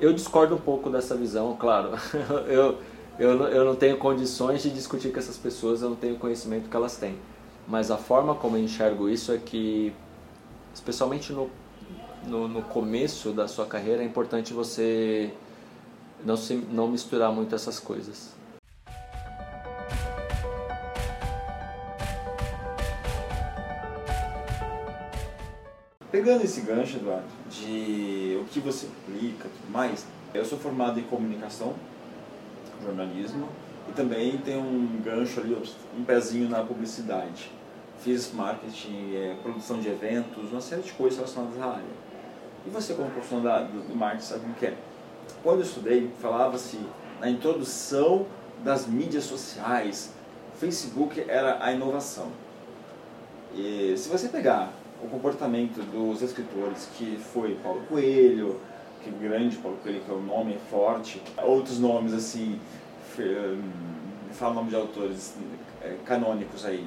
Eu 0.00 0.12
discordo 0.12 0.54
um 0.54 0.58
pouco 0.58 0.90
dessa 0.90 1.14
visão, 1.14 1.56
claro. 1.58 1.90
eu, 2.48 2.78
eu, 3.18 3.42
eu 3.48 3.64
não 3.64 3.76
tenho 3.76 3.96
condições 3.98 4.62
de 4.62 4.70
discutir 4.70 5.12
com 5.12 5.18
essas 5.18 5.36
pessoas, 5.36 5.82
eu 5.82 5.90
não 5.90 5.96
tenho 5.96 6.16
conhecimento 6.16 6.68
que 6.68 6.76
elas 6.76 6.96
têm. 6.96 7.16
Mas 7.68 7.90
a 7.90 7.96
forma 7.96 8.34
como 8.34 8.56
eu 8.56 8.62
enxergo 8.64 9.08
isso 9.08 9.32
é 9.32 9.38
que, 9.38 9.92
especialmente 10.74 11.32
no, 11.32 11.50
no, 12.26 12.48
no 12.48 12.62
começo 12.62 13.32
da 13.32 13.48
sua 13.48 13.66
carreira, 13.66 14.02
é 14.02 14.06
importante 14.06 14.52
você 14.52 15.32
não, 16.24 16.36
se, 16.36 16.54
não 16.54 16.88
misturar 16.88 17.32
muito 17.32 17.54
essas 17.54 17.78
coisas. 17.78 18.34
Pegando 26.10 26.44
esse 26.44 26.60
gancho, 26.60 26.98
Eduardo, 26.98 27.24
de 27.50 28.38
o 28.38 28.44
que 28.44 28.60
você 28.60 28.86
publica 29.06 29.48
tudo 29.48 29.72
mais, 29.72 30.06
eu 30.34 30.44
sou 30.44 30.58
formado 30.58 31.00
em 31.00 31.04
comunicação, 31.04 31.74
jornalismo, 32.82 33.48
e 33.88 33.92
também 33.92 34.36
tenho 34.38 34.60
um 34.60 35.00
gancho 35.02 35.40
ali, 35.40 35.56
um 35.96 36.04
pezinho 36.04 36.50
na 36.50 36.62
publicidade. 36.62 37.50
Fiz 38.02 38.32
marketing, 38.32 39.14
é, 39.14 39.36
produção 39.42 39.78
de 39.78 39.88
eventos, 39.88 40.50
uma 40.50 40.60
série 40.60 40.82
de 40.82 40.92
coisas 40.92 41.18
relacionadas 41.18 41.60
à 41.60 41.66
área. 41.66 42.02
E 42.66 42.70
você, 42.70 42.94
como 42.94 43.10
profissional 43.10 43.64
do 43.64 43.96
marketing, 43.96 44.24
sabe 44.24 44.50
o 44.50 44.54
que 44.54 44.66
é? 44.66 44.74
Quando 45.42 45.60
eu 45.60 45.64
estudei, 45.64 46.10
falava-se 46.20 46.80
na 47.20 47.30
introdução 47.30 48.26
das 48.64 48.86
mídias 48.86 49.24
sociais. 49.24 50.12
Facebook 50.58 51.24
era 51.28 51.64
a 51.64 51.72
inovação. 51.72 52.28
E 53.54 53.94
se 53.96 54.08
você 54.08 54.28
pegar 54.28 54.72
o 55.02 55.08
comportamento 55.08 55.82
dos 55.90 56.22
escritores, 56.22 56.88
que 56.96 57.16
foi 57.32 57.56
Paulo 57.62 57.82
Coelho, 57.88 58.60
que 59.02 59.10
é 59.10 59.28
grande 59.28 59.56
Paulo 59.56 59.76
Coelho, 59.82 60.00
que 60.00 60.10
é 60.10 60.14
um 60.14 60.22
nome 60.22 60.58
forte, 60.70 61.20
outros 61.42 61.78
nomes 61.78 62.12
assim, 62.12 62.58
me 63.18 64.34
fala 64.34 64.52
o 64.52 64.54
nome 64.54 64.70
de 64.70 64.76
autores 64.76 65.34
é, 65.82 65.96
canônicos 66.04 66.64
aí, 66.64 66.84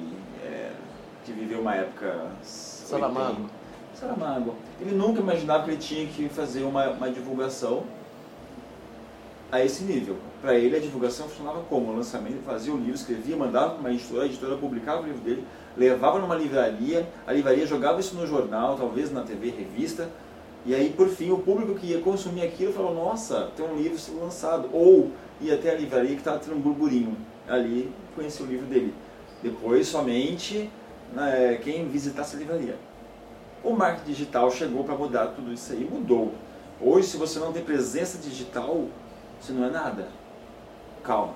que 1.26 1.32
viveu 1.32 1.60
uma 1.60 1.74
época... 1.74 2.28
Saramago. 2.42 3.50
Saramago. 3.94 4.54
Ele 4.80 4.94
nunca 4.94 5.20
imaginava 5.20 5.64
que 5.64 5.70
ele 5.70 5.78
tinha 5.78 6.06
que 6.06 6.28
fazer 6.28 6.62
uma, 6.62 6.88
uma 6.90 7.10
divulgação 7.10 7.82
a 9.50 9.64
esse 9.64 9.84
nível. 9.84 10.16
Para 10.40 10.54
ele, 10.54 10.76
a 10.76 10.80
divulgação 10.80 11.28
funcionava 11.28 11.62
como? 11.68 11.92
O 11.92 11.96
lançamento, 11.96 12.42
fazia 12.44 12.72
o 12.72 12.76
livro, 12.76 12.94
escrevia, 12.94 13.36
mandava 13.36 13.70
para 13.70 13.80
uma 13.80 13.90
editora, 13.90 14.22
a 14.22 14.26
editora 14.26 14.56
publicava 14.56 15.02
o 15.02 15.06
livro 15.06 15.20
dele, 15.20 15.44
levava 15.76 16.18
numa 16.18 16.34
livraria, 16.34 17.08
a 17.26 17.32
livraria 17.32 17.66
jogava 17.66 17.98
isso 17.98 18.14
no 18.14 18.26
jornal, 18.26 18.76
talvez 18.76 19.10
na 19.10 19.22
TV, 19.22 19.50
revista, 19.50 20.08
e 20.66 20.74
aí, 20.74 20.90
por 20.90 21.08
fim, 21.08 21.30
o 21.30 21.38
público 21.38 21.76
que 21.76 21.86
ia 21.86 22.00
consumir 22.00 22.42
aquilo 22.42 22.72
falou: 22.72 22.92
Nossa, 22.92 23.52
tem 23.56 23.64
um 23.64 23.76
livro 23.76 23.96
sendo 23.96 24.20
lançado. 24.20 24.68
Ou 24.72 25.12
ia 25.40 25.54
até 25.54 25.70
a 25.70 25.74
livraria 25.74 26.10
que 26.10 26.16
estava 26.16 26.40
tendo 26.40 26.56
um 26.56 26.60
burburinho 26.60 27.16
ali, 27.48 27.92
conhecia 28.16 28.44
o 28.44 28.48
livro 28.48 28.66
dele. 28.66 28.92
Depois 29.40 29.86
somente 29.86 30.68
né, 31.12 31.58
quem 31.62 31.88
visitasse 31.88 32.36
a 32.36 32.38
livraria. 32.38 32.76
O 33.62 33.72
marketing 33.72 34.12
digital 34.12 34.50
chegou 34.50 34.84
para 34.84 34.94
mudar 34.94 35.28
tudo 35.28 35.52
isso 35.52 35.72
aí, 35.72 35.84
mudou. 35.84 36.32
Hoje, 36.80 37.08
se 37.08 37.16
você 37.16 37.38
não 37.38 37.52
tem 37.52 37.64
presença 37.64 38.18
digital, 38.18 38.86
você 39.40 39.52
não 39.52 39.64
é 39.64 39.70
nada. 39.70 40.08
Calma, 41.02 41.34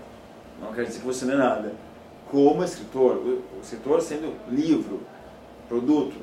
não 0.61 0.73
quer 0.73 0.85
dizer 0.85 1.01
que 1.01 1.07
você 1.07 1.25
não 1.25 1.35
é 1.35 1.39
nada. 1.39 1.73
Como 2.31 2.63
escritor, 2.63 3.17
o 3.17 3.61
escritor 3.61 4.01
sendo 4.01 4.37
livro, 4.49 5.01
produto, 5.69 6.17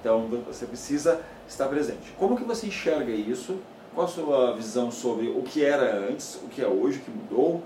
então 0.00 0.26
você 0.46 0.66
precisa 0.66 1.20
estar 1.48 1.66
presente. 1.66 2.12
Como 2.18 2.36
que 2.36 2.44
você 2.44 2.66
enxerga 2.66 3.10
isso? 3.10 3.58
Qual 3.94 4.06
a 4.06 4.10
sua 4.10 4.54
visão 4.54 4.90
sobre 4.90 5.28
o 5.28 5.42
que 5.42 5.64
era 5.64 6.08
antes, 6.08 6.36
o 6.36 6.48
que 6.48 6.62
é 6.62 6.66
hoje, 6.66 6.98
o 6.98 7.02
que 7.02 7.10
mudou? 7.10 7.62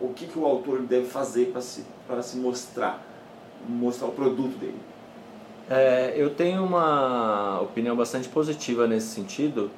O 0.00 0.12
que, 0.12 0.26
que 0.26 0.38
o 0.38 0.44
autor 0.44 0.82
deve 0.82 1.06
fazer 1.06 1.46
para 1.46 1.62
se, 1.62 1.84
se 2.22 2.36
mostrar, 2.36 3.02
mostrar 3.68 4.08
o 4.08 4.12
produto 4.12 4.58
dele? 4.58 4.78
É, 5.68 6.14
eu 6.16 6.30
tenho 6.30 6.64
uma 6.64 7.60
opinião 7.60 7.96
bastante 7.96 8.28
positiva 8.28 8.86
nesse 8.86 9.08
sentido. 9.08 9.70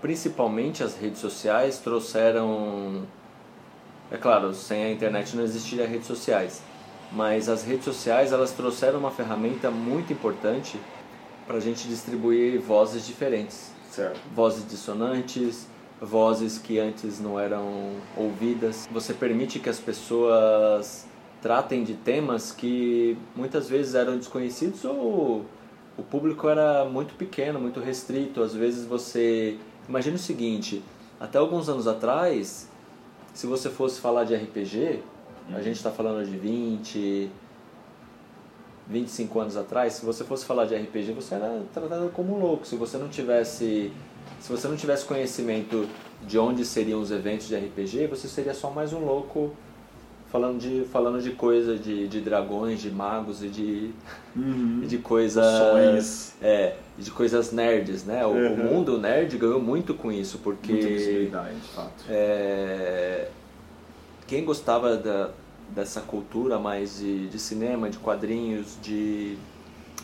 Principalmente 0.00 0.82
as 0.82 0.96
redes 0.96 1.20
sociais 1.20 1.78
trouxeram. 1.78 3.02
É 4.10 4.16
claro, 4.16 4.54
sem 4.54 4.84
a 4.84 4.90
internet 4.90 5.36
não 5.36 5.44
existiria 5.44 5.86
redes 5.86 6.06
sociais, 6.06 6.62
mas 7.12 7.48
as 7.48 7.62
redes 7.62 7.84
sociais 7.84 8.32
elas 8.32 8.50
trouxeram 8.50 8.98
uma 8.98 9.10
ferramenta 9.10 9.70
muito 9.70 10.12
importante 10.12 10.80
para 11.46 11.56
a 11.56 11.60
gente 11.60 11.86
distribuir 11.86 12.60
vozes 12.60 13.06
diferentes. 13.06 13.72
Certo. 13.90 14.18
Vozes 14.34 14.66
dissonantes, 14.68 15.66
vozes 16.00 16.58
que 16.58 16.78
antes 16.78 17.20
não 17.20 17.38
eram 17.38 17.96
ouvidas. 18.16 18.88
Você 18.92 19.12
permite 19.12 19.58
que 19.58 19.68
as 19.68 19.78
pessoas 19.78 21.06
tratem 21.40 21.82
de 21.82 21.94
temas 21.94 22.52
que 22.52 23.16
muitas 23.34 23.68
vezes 23.68 23.94
eram 23.94 24.16
desconhecidos 24.16 24.84
ou 24.84 25.44
o 25.96 26.02
público 26.02 26.48
era 26.48 26.84
muito 26.84 27.14
pequeno, 27.14 27.60
muito 27.60 27.80
restrito. 27.80 28.42
Às 28.42 28.54
vezes 28.54 28.84
você. 28.86 29.56
Imagina 29.88 30.16
o 30.16 30.18
seguinte: 30.18 30.82
até 31.18 31.38
alguns 31.38 31.68
anos 31.68 31.86
atrás, 31.86 32.68
se 33.34 33.46
você 33.46 33.70
fosse 33.70 34.00
falar 34.00 34.24
de 34.24 34.34
RPG, 34.34 35.02
a 35.50 35.56
uhum. 35.56 35.62
gente 35.62 35.76
está 35.76 35.90
falando 35.90 36.24
de 36.24 36.36
20, 36.36 37.30
25 38.88 39.40
anos 39.40 39.56
atrás, 39.56 39.94
se 39.94 40.04
você 40.04 40.24
fosse 40.24 40.44
falar 40.44 40.66
de 40.66 40.74
RPG, 40.74 41.12
você 41.12 41.34
era 41.34 41.62
tratado 41.72 42.08
como 42.10 42.36
um 42.36 42.40
louco. 42.40 42.66
Se 42.66 42.76
você 42.76 42.96
não 42.98 43.08
tivesse, 43.08 43.92
se 44.40 44.50
você 44.50 44.68
não 44.68 44.76
tivesse 44.76 45.04
conhecimento 45.04 45.88
de 46.26 46.38
onde 46.38 46.64
seriam 46.64 47.00
os 47.00 47.10
eventos 47.10 47.46
de 47.46 47.56
RPG, 47.56 48.06
você 48.06 48.28
seria 48.28 48.54
só 48.54 48.70
mais 48.70 48.92
um 48.92 49.04
louco 49.04 49.52
falando 50.30 50.58
de 50.58 50.84
falando 50.86 51.20
de 51.20 51.30
coisa 51.32 51.76
de, 51.76 52.06
de 52.08 52.20
dragões, 52.20 52.80
de 52.80 52.90
magos 52.90 53.42
e 53.42 53.48
de 53.48 53.90
uhum. 54.34 54.80
de 54.86 54.98
coisas 54.98 56.34
é, 56.40 56.76
de 56.98 57.10
coisas 57.10 57.52
nerds, 57.52 58.04
né? 58.04 58.24
O, 58.24 58.30
uhum. 58.30 58.54
o, 58.54 58.56
mundo 58.56 58.98
nerd 58.98 59.36
ganhou 59.36 59.60
muito 59.60 59.94
com 59.94 60.10
isso 60.10 60.38
porque 60.38 60.72
Muita 60.72 60.88
visibilidade, 60.88 61.54
de 61.56 61.68
fato. 61.68 62.04
É, 62.08 63.28
quem 64.26 64.44
gostava 64.44 64.96
da 64.96 65.30
dessa 65.74 66.00
cultura 66.00 66.58
mais 66.58 66.98
de, 66.98 67.28
de 67.28 67.38
cinema, 67.38 67.88
de 67.88 67.98
quadrinhos, 67.98 68.76
de 68.82 69.38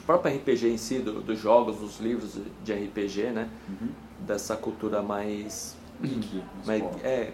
próprio 0.07 0.35
RPG 0.37 0.69
em 0.69 0.77
si, 0.77 1.01
do, 1.01 1.21
dos 1.21 1.41
jogos, 1.41 1.79
dos 1.79 1.99
livros 1.99 2.39
de 2.65 2.73
RPG, 2.73 3.31
né? 3.33 3.49
Uhum. 3.69 3.89
Dessa 4.21 4.57
cultura 4.57 5.03
mais. 5.03 5.77
Geek, 6.01 6.43
mais 6.65 6.83
é, 7.03 7.33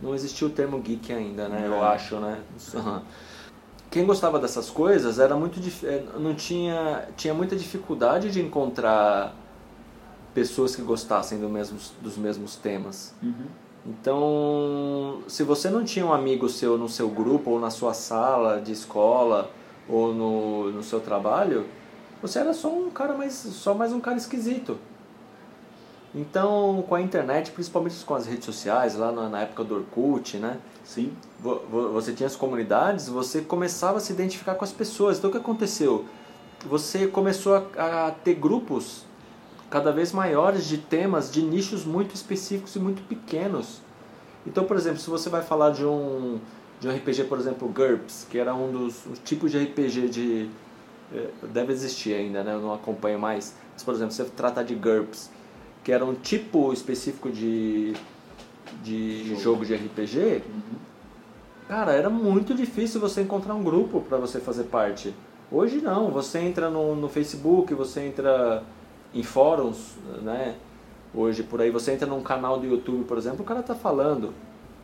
não 0.00 0.14
existia 0.14 0.46
o 0.46 0.50
termo 0.50 0.78
geek 0.80 1.12
ainda, 1.12 1.48
né? 1.48 1.64
É. 1.64 1.66
Eu 1.68 1.82
acho, 1.82 2.16
né? 2.16 2.40
Quem 3.90 4.04
gostava 4.04 4.38
dessas 4.38 4.68
coisas 4.68 5.18
era 5.18 5.34
muito 5.34 5.58
é, 5.84 6.04
não 6.18 6.34
tinha 6.34 7.08
tinha 7.16 7.32
muita 7.32 7.56
dificuldade 7.56 8.30
de 8.30 8.40
encontrar 8.40 9.34
pessoas 10.34 10.76
que 10.76 10.82
gostassem 10.82 11.40
do 11.40 11.48
mesmos, 11.48 11.92
dos 12.00 12.16
mesmos 12.16 12.56
temas. 12.56 13.14
Uhum. 13.22 13.46
Então, 13.86 15.22
se 15.26 15.42
você 15.42 15.70
não 15.70 15.82
tinha 15.82 16.04
um 16.04 16.12
amigo 16.12 16.48
seu 16.48 16.76
no 16.76 16.88
seu 16.88 17.08
grupo, 17.08 17.52
ou 17.52 17.60
na 17.60 17.70
sua 17.70 17.94
sala 17.94 18.60
de 18.60 18.72
escola, 18.72 19.50
ou 19.88 20.12
no, 20.12 20.70
no 20.70 20.82
seu 20.82 21.00
trabalho, 21.00 21.66
você 22.20 22.38
era 22.38 22.52
só 22.52 22.68
um 22.68 22.90
cara 22.90 23.14
mais, 23.14 23.32
só 23.32 23.72
mais 23.74 23.92
um 23.92 24.00
cara 24.00 24.16
esquisito. 24.18 24.78
Então, 26.18 26.84
com 26.88 26.96
a 26.96 27.00
internet, 27.00 27.52
principalmente 27.52 28.04
com 28.04 28.12
as 28.12 28.26
redes 28.26 28.44
sociais, 28.44 28.96
lá 28.96 29.12
na, 29.12 29.42
época 29.42 29.62
do 29.62 29.76
Orkut, 29.76 30.36
né? 30.36 30.58
Sim. 30.84 31.12
Você 31.92 32.12
tinha 32.12 32.26
as 32.26 32.34
comunidades, 32.34 33.08
você 33.08 33.40
começava 33.40 33.98
a 33.98 34.00
se 34.00 34.12
identificar 34.12 34.56
com 34.56 34.64
as 34.64 34.72
pessoas. 34.72 35.18
Então, 35.18 35.30
o 35.30 35.32
que 35.32 35.38
aconteceu? 35.38 36.06
Você 36.66 37.06
começou 37.06 37.54
a, 37.76 38.08
a 38.08 38.10
ter 38.10 38.34
grupos 38.34 39.04
cada 39.70 39.92
vez 39.92 40.10
maiores 40.10 40.66
de 40.66 40.78
temas 40.78 41.30
de 41.30 41.40
nichos 41.40 41.84
muito 41.84 42.16
específicos 42.16 42.74
e 42.74 42.80
muito 42.80 43.00
pequenos. 43.02 43.80
Então, 44.44 44.64
por 44.64 44.76
exemplo, 44.76 44.98
se 44.98 45.08
você 45.08 45.28
vai 45.28 45.42
falar 45.42 45.70
de 45.70 45.84
um 45.84 46.40
de 46.80 46.88
um 46.88 46.96
RPG, 46.96 47.24
por 47.24 47.38
exemplo, 47.38 47.68
GURPS, 47.68 48.26
que 48.28 48.38
era 48.38 48.54
um 48.54 48.72
dos 48.72 49.04
tipos 49.24 49.52
de 49.52 49.58
RPG 49.58 50.08
de 50.08 50.50
eh, 51.12 51.30
deve 51.52 51.72
existir 51.72 52.14
ainda, 52.14 52.42
né? 52.42 52.54
Eu 52.54 52.60
não 52.60 52.74
acompanho 52.74 53.20
mais. 53.20 53.54
Mas, 53.72 53.84
por 53.84 53.94
exemplo, 53.94 54.12
você 54.12 54.24
tratar 54.24 54.64
de 54.64 54.74
GURPS, 54.74 55.30
que 55.84 55.92
era 55.92 56.04
um 56.04 56.14
tipo 56.14 56.72
específico 56.72 57.30
de 57.30 57.94
de 58.82 59.28
jogo, 59.28 59.40
jogo 59.40 59.66
de 59.66 59.74
RPG, 59.74 60.42
uhum. 60.46 60.76
cara, 61.66 61.92
era 61.92 62.10
muito 62.10 62.54
difícil 62.54 63.00
você 63.00 63.22
encontrar 63.22 63.54
um 63.54 63.62
grupo 63.62 64.00
para 64.00 64.18
você 64.18 64.40
fazer 64.40 64.64
parte. 64.64 65.14
Hoje 65.50 65.80
não, 65.80 66.10
você 66.10 66.38
entra 66.38 66.68
no, 66.68 66.94
no 66.94 67.08
Facebook, 67.08 67.72
você 67.74 68.00
entra 68.00 68.62
em 69.14 69.22
fóruns, 69.22 69.96
né? 70.22 70.56
Hoje 71.14 71.42
por 71.42 71.60
aí 71.60 71.70
você 71.70 71.92
entra 71.92 72.06
num 72.06 72.22
canal 72.22 72.60
do 72.60 72.66
YouTube, 72.66 73.04
por 73.04 73.16
exemplo, 73.16 73.40
o 73.40 73.44
cara 73.44 73.60
está 73.60 73.74
falando 73.74 74.34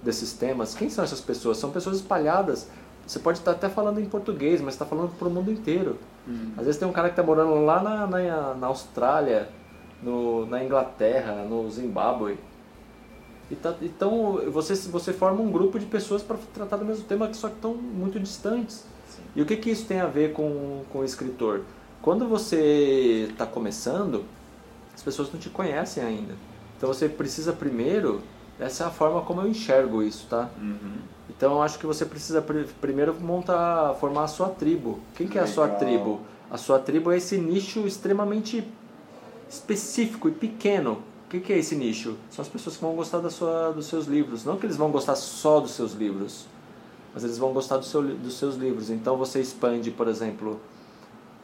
desses 0.03 0.33
temas. 0.33 0.75
Quem 0.75 0.89
são 0.89 1.05
essas 1.05 1.21
pessoas? 1.21 1.59
São 1.59 1.71
pessoas 1.71 1.97
espalhadas. 1.97 2.69
Você 3.07 3.19
pode 3.19 3.39
estar 3.39 3.51
até 3.51 3.69
falando 3.69 4.01
em 4.01 4.07
português, 4.07 4.63
mas 4.63 4.75
está 4.75 4.87
falando 4.87 5.11
para 5.19 5.29
o 5.29 5.31
mundo 5.31 5.53
inteiro. 5.53 5.99
Uhum. 6.27 6.53
Às 6.57 6.65
vezes 6.65 6.79
tem 6.79 6.89
um 6.89 6.93
cara 6.93 7.09
que 7.09 7.13
está 7.13 7.23
morando 7.23 7.63
lá 7.63 7.83
na, 7.83 8.07
na, 8.07 8.55
na 8.55 8.67
Austrália, 8.67 9.51
no, 10.05 10.47
na 10.47 10.63
Inglaterra, 10.63 11.45
no 11.49 11.69
Zimbábue. 11.71 12.39
E 13.51 13.57
tá, 13.57 13.75
então 13.83 14.41
você, 14.51 14.75
você 14.75 15.13
forma 15.13 15.41
um 15.41 15.51
grupo 15.51 15.79
de 15.79 15.87
pessoas 15.87 16.23
para 16.23 16.37
tratar 16.53 16.77
do 16.77 16.85
mesmo 16.85 17.05
tema, 17.05 17.33
só 17.33 17.49
que 17.49 17.55
estão 17.55 17.75
muito 17.75 18.21
distantes. 18.21 18.85
Sim. 19.09 19.23
E 19.35 19.43
o 19.43 19.47
que, 19.47 19.57
que 19.57 19.71
isso 19.71 19.87
tem 19.87 20.01
a 20.01 20.07
ver 20.07 20.33
com, 20.33 20.83
com 20.93 21.01
o 21.01 21.05
escritor? 21.05 21.63
Quando 22.01 22.27
você 22.29 23.29
está 23.31 23.47
começando, 23.47 24.25
as 24.95 25.03
pessoas 25.03 25.33
não 25.33 25.41
te 25.41 25.49
conhecem 25.49 26.05
ainda. 26.05 26.35
Então 26.77 26.93
você 26.93 27.09
precisa 27.09 27.53
primeiro, 27.53 28.21
essa 28.59 28.85
é 28.85 28.87
a 28.87 28.91
forma 28.91 29.23
como 29.23 29.41
eu 29.41 29.49
enxergo 29.49 30.03
isso, 30.03 30.27
tá? 30.29 30.51
Uhum. 30.61 30.97
Então 31.31 31.55
eu 31.55 31.63
acho 31.63 31.79
que 31.79 31.87
você 31.87 32.05
precisa 32.05 32.43
pr 32.43 32.65
primeiro 32.81 33.15
montar, 33.21 33.95
formar 33.95 34.25
a 34.25 34.29
sua 34.29 34.49
tribo. 34.49 35.01
Quem 35.15 35.27
que 35.27 35.39
é 35.39 35.43
a 35.43 35.47
sua 35.47 35.69
tribo? 35.69 36.21
A 36.51 36.59
sua 36.59 36.79
tribo 36.79 37.11
é 37.11 37.17
esse 37.17 37.39
nicho 37.39 37.87
extremamente 37.87 38.65
específico 39.49 40.29
e 40.29 40.33
pequeno. 40.33 41.03
O 41.27 41.31
que, 41.31 41.41
que 41.41 41.53
é 41.53 41.59
esse 41.59 41.75
nicho? 41.75 42.17
São 42.31 42.43
as 42.43 42.49
pessoas 42.49 42.77
que 42.77 42.83
vão 42.83 42.95
gostar 42.95 43.19
da 43.19 43.31
sua, 43.31 43.73
dos 43.73 43.87
seus 43.87 44.07
livros. 44.07 44.45
Não 44.45 44.57
que 44.57 44.67
eles 44.67 44.77
vão 44.77 44.91
gostar 44.91 45.17
só 45.17 45.61
dos 45.61 45.73
seus 45.73 45.93
livros, 45.93 46.47
mas 47.13 47.25
eles 47.25 47.39
vão 47.39 47.53
gostar 47.53 47.79
do 47.79 47.85
seu, 47.85 48.03
dos 48.03 48.35
seus 48.35 48.57
livros. 48.57 48.91
Então 48.91 49.17
você 49.17 49.41
expande, 49.41 49.91
por 49.91 50.09
exemplo, 50.09 50.61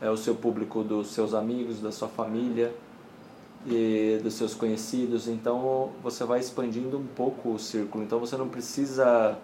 é 0.00 0.10
o 0.10 0.16
seu 0.16 0.34
público 0.34 0.82
dos 0.82 1.08
seus 1.08 1.34
amigos, 1.34 1.80
da 1.80 1.90
sua 1.92 2.08
família 2.08 2.74
e 3.66 4.20
dos 4.22 4.34
seus 4.34 4.54
conhecidos. 4.54 5.28
Então 5.28 5.90
você 6.02 6.24
vai 6.24 6.40
expandindo 6.40 6.98
um 6.98 7.06
pouco 7.06 7.50
o 7.54 7.58
círculo. 7.58 8.04
Então 8.04 8.18
você 8.18 8.36
não 8.36 8.48
precisa 8.48 9.38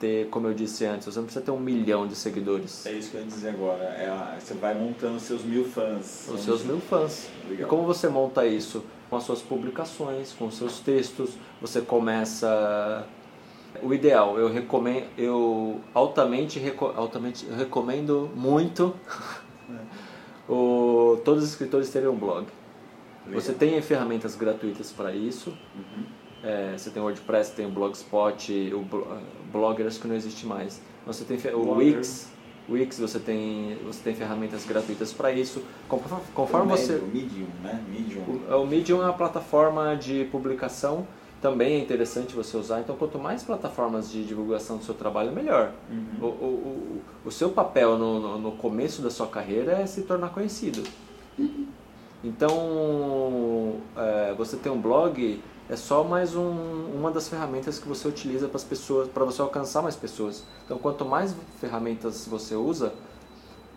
ter, 0.00 0.28
como 0.28 0.48
eu 0.48 0.54
disse 0.54 0.86
antes, 0.86 1.04
você 1.04 1.18
não 1.18 1.26
precisa 1.26 1.44
ter 1.44 1.50
um 1.50 1.60
milhão 1.60 2.06
de 2.08 2.16
seguidores. 2.16 2.86
É 2.86 2.92
isso 2.92 3.10
que 3.10 3.18
eu 3.18 3.20
ia 3.20 3.26
dizer 3.26 3.50
agora. 3.50 3.84
É 3.84 4.36
você 4.40 4.54
vai 4.54 4.74
montando 4.74 5.20
seus 5.20 5.44
mil 5.44 5.66
fãs. 5.66 6.26
Os 6.32 6.40
seus 6.40 6.64
mil 6.64 6.80
fãs. 6.80 7.28
Legal. 7.48 7.66
E 7.66 7.68
como 7.68 7.84
você 7.84 8.08
monta 8.08 8.46
isso? 8.46 8.82
Com 9.10 9.16
as 9.16 9.24
suas 9.24 9.42
publicações, 9.42 10.32
com 10.32 10.46
os 10.46 10.54
seus 10.56 10.80
textos. 10.80 11.34
Você 11.60 11.82
começa 11.82 13.06
o 13.82 13.94
ideal, 13.94 14.38
eu 14.38 14.48
recomendo, 14.48 15.06
eu 15.16 15.80
altamente, 15.94 16.60
altamente 16.96 17.46
recomendo 17.46 18.28
muito 18.34 18.94
o, 20.48 21.20
todos 21.24 21.44
os 21.44 21.50
escritores 21.50 21.90
terem 21.90 22.08
um 22.08 22.16
blog. 22.16 22.46
Legal. 23.26 23.40
Você 23.40 23.52
tem 23.52 23.80
ferramentas 23.82 24.34
gratuitas 24.34 24.90
para 24.90 25.14
isso. 25.14 25.50
Uhum. 25.50 26.04
É, 26.42 26.74
você 26.76 26.90
tem 26.90 27.02
o 27.02 27.04
WordPress, 27.04 27.52
tem 27.52 27.66
o 27.66 27.70
Blogspot, 27.70 28.72
o 28.74 28.86
Blogger 29.52 29.86
acho 29.86 30.00
que 30.00 30.08
não 30.08 30.16
existe 30.16 30.46
mais. 30.46 30.80
Você 31.06 31.24
tem 31.24 31.38
o 31.52 31.74
Wix, 31.74 32.30
Wix 32.68 32.98
você 32.98 33.18
tem 33.18 33.78
você 33.84 34.00
tem 34.02 34.14
ferramentas 34.14 34.64
gratuitas 34.64 35.12
para 35.12 35.32
isso. 35.32 35.62
Conforme, 35.88 36.70
você 36.70 36.96
o 36.96 37.06
Medium, 37.06 37.48
né? 37.62 37.82
Medium. 37.88 38.22
O, 38.22 38.62
o 38.62 38.66
Medium 38.66 39.02
é 39.02 39.04
uma 39.04 39.12
plataforma 39.12 39.94
de 39.96 40.24
publicação 40.30 41.06
também 41.40 41.74
é 41.74 41.78
interessante 41.78 42.34
você 42.34 42.56
usar. 42.56 42.80
Então, 42.80 42.96
quanto 42.96 43.18
mais 43.18 43.42
plataformas 43.42 44.10
de 44.10 44.24
divulgação 44.24 44.76
do 44.76 44.84
seu 44.84 44.94
trabalho, 44.94 45.32
melhor. 45.32 45.72
Uhum. 45.90 46.06
O, 46.20 46.26
o, 46.26 46.28
o, 46.28 47.02
o, 47.24 47.30
seu 47.30 47.50
papel 47.50 47.96
no, 47.96 48.20
no, 48.20 48.38
no, 48.38 48.52
começo 48.52 49.00
da 49.00 49.10
sua 49.10 49.26
carreira 49.26 49.72
é 49.72 49.86
se 49.86 50.02
tornar 50.02 50.28
conhecido. 50.28 50.82
Uhum. 51.38 51.66
Então, 52.22 53.80
é, 53.96 54.34
você 54.36 54.56
ter 54.56 54.68
um 54.68 54.78
blog 54.78 55.40
é 55.70 55.76
só 55.76 56.02
mais 56.02 56.34
um, 56.34 56.50
uma 56.94 57.10
das 57.10 57.28
ferramentas 57.28 57.78
que 57.78 57.86
você 57.86 58.08
utiliza 58.08 58.48
para 58.48 58.56
as 58.56 58.64
pessoas, 58.64 59.08
para 59.08 59.24
você 59.24 59.40
alcançar 59.40 59.80
mais 59.80 59.94
pessoas. 59.94 60.42
Então, 60.64 60.76
quanto 60.78 61.04
mais 61.04 61.34
ferramentas 61.60 62.26
você 62.26 62.56
usa, 62.56 62.92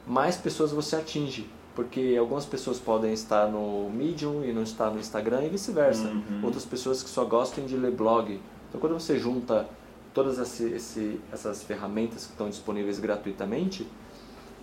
mais 0.08 0.36
pessoas 0.36 0.72
você 0.72 0.96
atinge 0.96 1.48
porque 1.76 2.16
algumas 2.20 2.46
pessoas 2.46 2.80
podem 2.80 3.14
estar 3.14 3.48
no 3.48 3.90
Medium 3.90 4.44
e 4.44 4.54
não 4.54 4.64
estar 4.64 4.92
no 4.92 5.00
Instagram 5.00 5.44
e 5.44 5.50
vice-versa. 5.50 6.08
Uhum. 6.08 6.42
Outras 6.44 6.66
pessoas 6.66 7.02
que 7.02 7.10
só 7.10 7.26
gostam 7.26 7.66
de 7.66 7.76
ler 7.76 7.92
blog. 7.92 8.40
Então, 8.70 8.80
quando 8.80 8.94
você 8.94 9.18
junta 9.18 9.68
todas 10.14 10.38
esse, 10.38 10.66
esse, 10.66 11.20
essas 11.32 11.64
ferramentas 11.64 12.26
que 12.26 12.32
estão 12.32 12.48
disponíveis 12.48 13.00
gratuitamente, 13.00 13.88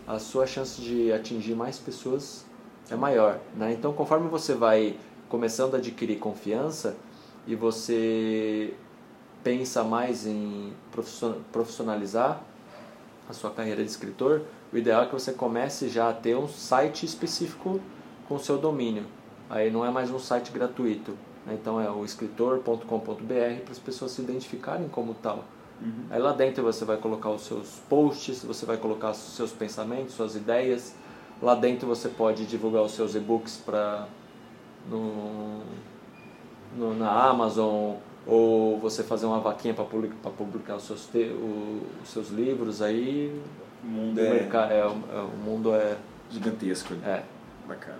a 0.07 0.19
sua 0.19 0.47
chance 0.47 0.81
de 0.81 1.13
atingir 1.13 1.55
mais 1.55 1.79
pessoas 1.79 2.45
é 2.89 2.95
maior. 2.95 3.41
Né? 3.57 3.73
Então, 3.73 3.93
conforme 3.93 4.29
você 4.29 4.55
vai 4.55 4.97
começando 5.29 5.75
a 5.75 5.79
adquirir 5.79 6.19
confiança 6.19 6.97
e 7.47 7.55
você 7.55 8.75
pensa 9.43 9.83
mais 9.83 10.27
em 10.27 10.73
profissionalizar 11.53 12.43
a 13.29 13.33
sua 13.33 13.51
carreira 13.51 13.83
de 13.83 13.91
escritor, 13.91 14.43
o 14.73 14.77
ideal 14.77 15.03
é 15.03 15.07
que 15.07 15.13
você 15.13 15.33
comece 15.33 15.89
já 15.89 16.11
a 16.11 16.13
ter 16.13 16.37
um 16.37 16.49
site 16.49 17.07
específico 17.07 17.81
com 18.29 18.39
seu 18.39 18.59
domínio. 18.59 19.05
Aí 19.49 19.71
não 19.71 19.85
é 19.85 19.91
mais 19.91 20.11
um 20.11 20.19
site 20.19 20.53
gratuito. 20.53 21.17
Né? 21.47 21.55
Então 21.61 21.81
é 21.81 21.91
o 21.91 22.05
escritor.com.br 22.05 22.85
para 22.85 23.73
as 23.73 23.79
pessoas 23.79 24.13
se 24.13 24.23
identificarem 24.23 24.89
como 24.89 25.15
tal. 25.15 25.45
Uhum. 25.81 26.07
Aí 26.11 26.21
lá 26.21 26.33
dentro 26.33 26.63
você 26.63 26.85
vai 26.85 26.99
colocar 26.99 27.31
os 27.31 27.43
seus 27.43 27.81
posts, 27.89 28.45
você 28.45 28.67
vai 28.67 28.77
colocar 28.77 29.11
os 29.11 29.17
seus 29.17 29.51
pensamentos, 29.51 30.15
suas 30.15 30.37
ideias. 30.37 30.95
Lá 31.41 31.55
dentro 31.55 31.89
você 31.89 32.09
pode 32.09 32.45
divulgar 32.47 32.83
os 32.83 32.93
seus 32.93 33.15
e-books 33.15 33.57
para 33.57 34.07
no, 34.89 35.63
no, 36.77 36.95
na 36.95 37.11
Amazon 37.11 37.97
ou 38.27 38.79
você 38.79 39.03
fazer 39.03 39.27
uma 39.27 39.41
vaquinha 39.41 39.75
para 39.75 39.85
publicar, 39.85 40.31
publicar 40.31 40.77
os, 40.77 40.85
seus 40.85 41.07
te, 41.07 41.25
o, 41.25 41.83
os 42.03 42.11
seus 42.11 42.29
livros 42.29 42.83
aí 42.83 43.41
o 43.83 43.87
mundo 43.87 44.19
o 44.19 44.25
é... 44.25 44.31
Mercado, 44.31 44.73
é, 44.73 44.79
é... 44.79 44.87
O 44.87 45.37
mundo 45.45 45.75
é... 45.75 45.97
Gigantesco. 46.31 46.95
É. 47.05 47.25
Bacana. 47.67 47.99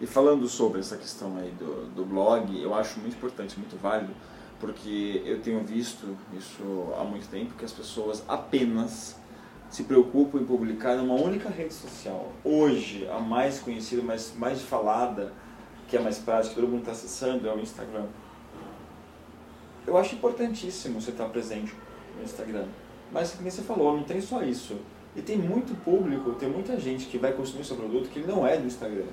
E 0.00 0.06
falando 0.06 0.48
sobre 0.48 0.80
essa 0.80 0.96
questão 0.96 1.36
aí 1.36 1.50
do, 1.50 1.86
do 1.94 2.04
blog, 2.04 2.60
eu 2.60 2.74
acho 2.74 2.98
muito 2.98 3.14
importante, 3.14 3.58
muito 3.58 3.80
válido, 3.80 4.12
porque 4.58 5.22
eu 5.24 5.40
tenho 5.40 5.60
visto 5.60 6.16
isso 6.36 6.88
há 6.98 7.04
muito 7.04 7.28
tempo, 7.28 7.52
que 7.54 7.64
as 7.64 7.72
pessoas 7.72 8.24
apenas 8.26 9.16
se 9.70 9.84
preocupam 9.84 10.38
em 10.38 10.44
publicar 10.44 10.96
numa 10.96 11.14
única 11.14 11.48
rede 11.48 11.72
social. 11.72 12.32
Hoje, 12.44 13.08
a 13.08 13.18
mais 13.18 13.60
conhecida, 13.60 14.02
mais, 14.02 14.34
mais 14.36 14.60
falada, 14.62 15.32
que 15.92 15.96
é 15.98 16.00
mais 16.00 16.18
prática, 16.18 16.54
que 16.54 16.60
todo 16.62 16.70
mundo 16.70 16.80
está 16.80 16.92
acessando, 16.92 17.46
é 17.46 17.54
o 17.54 17.60
Instagram. 17.60 18.06
Eu 19.86 19.98
acho 19.98 20.14
importantíssimo 20.14 20.98
você 20.98 21.10
estar 21.10 21.26
presente 21.26 21.74
no 22.16 22.24
Instagram. 22.24 22.64
Mas, 23.12 23.32
como 23.32 23.50
você 23.50 23.60
falou, 23.60 23.94
não 23.94 24.02
tem 24.02 24.18
só 24.18 24.42
isso. 24.42 24.78
E 25.14 25.20
tem 25.20 25.36
muito 25.36 25.78
público, 25.84 26.32
tem 26.32 26.48
muita 26.48 26.80
gente 26.80 27.04
que 27.04 27.18
vai 27.18 27.34
consumir 27.34 27.64
seu 27.64 27.76
produto 27.76 28.08
que 28.08 28.20
não 28.20 28.46
é 28.46 28.56
do 28.56 28.66
Instagram. 28.66 29.04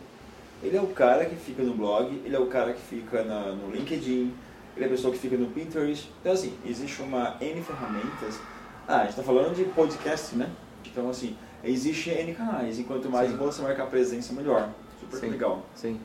Ele 0.64 0.78
é 0.78 0.82
o 0.82 0.88
cara 0.88 1.26
que 1.26 1.36
fica 1.36 1.62
no 1.64 1.74
blog, 1.74 2.22
ele 2.24 2.34
é 2.34 2.40
o 2.40 2.48
cara 2.48 2.72
que 2.72 2.82
fica 2.82 3.26
na, 3.26 3.52
no 3.52 3.70
LinkedIn, 3.70 4.34
ele 4.78 4.86
é 4.86 4.88
a 4.88 4.90
pessoa 4.90 5.14
que 5.14 5.20
fica 5.20 5.36
no 5.36 5.48
Pinterest. 5.48 6.10
Então, 6.22 6.32
assim, 6.32 6.54
existe 6.66 7.02
uma 7.02 7.36
N 7.42 7.62
ferramentas. 7.62 8.40
Ah, 8.88 9.00
a 9.00 9.02
gente 9.02 9.10
está 9.10 9.24
falando 9.24 9.54
de 9.54 9.66
podcast, 9.66 10.34
né? 10.34 10.50
Então, 10.86 11.10
assim, 11.10 11.36
existe 11.62 12.10
N 12.10 12.34
canais. 12.34 12.80
E 12.80 12.86
quanto 12.86 13.10
mais 13.10 13.32
Sim. 13.32 13.36
você 13.36 13.62
marcar 13.62 13.88
presença, 13.88 14.32
melhor. 14.32 14.70
Super 15.02 15.18
Sim. 15.18 15.28
legal. 15.28 15.66
Sim. 15.76 16.00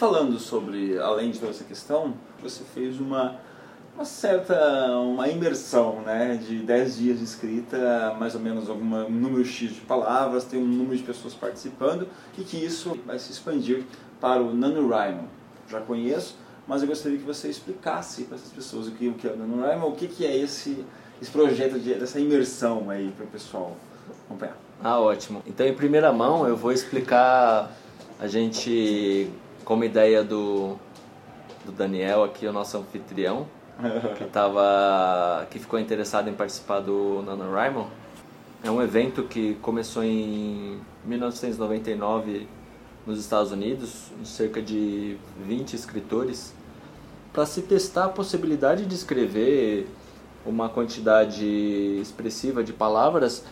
Falando 0.00 0.38
sobre, 0.38 0.98
além 0.98 1.30
de 1.30 1.38
toda 1.38 1.50
essa 1.50 1.62
questão, 1.62 2.14
você 2.42 2.64
fez 2.64 2.98
uma, 2.98 3.36
uma 3.94 4.06
certa 4.06 4.98
uma 4.98 5.28
imersão 5.28 6.00
né, 6.00 6.40
de 6.42 6.60
10 6.60 6.96
dias 6.96 7.18
de 7.18 7.24
escrita, 7.24 8.16
mais 8.18 8.34
ou 8.34 8.40
menos 8.40 8.70
alguma, 8.70 9.04
um 9.04 9.10
número 9.10 9.44
X 9.44 9.74
de 9.74 9.80
palavras, 9.82 10.44
tem 10.44 10.58
um 10.58 10.66
número 10.66 10.96
de 10.96 11.02
pessoas 11.02 11.34
participando 11.34 12.08
e 12.38 12.42
que 12.42 12.56
isso 12.56 12.98
vai 13.04 13.18
se 13.18 13.30
expandir 13.30 13.84
para 14.18 14.40
o 14.42 14.54
NaNoWriMo. 14.54 15.28
Já 15.68 15.82
conheço, 15.82 16.34
mas 16.66 16.80
eu 16.80 16.88
gostaria 16.88 17.18
que 17.18 17.24
você 17.24 17.48
explicasse 17.48 18.24
para 18.24 18.36
essas 18.36 18.52
pessoas 18.52 18.88
o 18.88 18.92
que, 18.92 19.06
o 19.06 19.12
que 19.12 19.28
é 19.28 19.32
o 19.32 19.36
NaNoWriMo, 19.36 19.86
o 19.86 19.92
que, 19.92 20.08
que 20.08 20.24
é 20.24 20.34
esse, 20.34 20.82
esse 21.20 21.30
projeto, 21.30 21.78
de, 21.78 21.92
dessa 21.92 22.18
imersão 22.18 22.88
aí 22.88 23.12
para 23.14 23.26
o 23.26 23.28
pessoal 23.28 23.76
acompanhar. 24.24 24.56
Ah, 24.82 24.98
ótimo. 24.98 25.42
Então, 25.46 25.66
em 25.66 25.74
primeira 25.74 26.10
mão, 26.10 26.48
eu 26.48 26.56
vou 26.56 26.72
explicar 26.72 27.70
a 28.18 28.26
gente 28.26 29.30
como 29.64 29.84
ideia 29.84 30.22
do, 30.22 30.76
do 31.64 31.72
Daniel 31.72 32.24
aqui, 32.24 32.46
o 32.46 32.52
nosso 32.52 32.78
anfitrião, 32.78 33.46
que, 34.16 34.24
tava, 34.32 35.46
que 35.50 35.58
ficou 35.58 35.78
interessado 35.78 36.28
em 36.28 36.34
participar 36.34 36.80
do 36.80 37.22
NaNoWriMo. 37.22 37.88
É 38.62 38.70
um 38.70 38.82
evento 38.82 39.22
que 39.22 39.54
começou 39.62 40.04
em 40.04 40.78
1999 41.04 42.46
nos 43.06 43.18
Estados 43.18 43.52
Unidos, 43.52 44.10
cerca 44.24 44.60
de 44.60 45.16
20 45.42 45.74
escritores, 45.74 46.54
para 47.32 47.46
se 47.46 47.62
testar 47.62 48.06
a 48.06 48.08
possibilidade 48.08 48.84
de 48.84 48.94
escrever 48.94 49.88
uma 50.44 50.68
quantidade 50.68 51.46
expressiva 52.00 52.62
de 52.62 52.72
palavras 52.72 53.44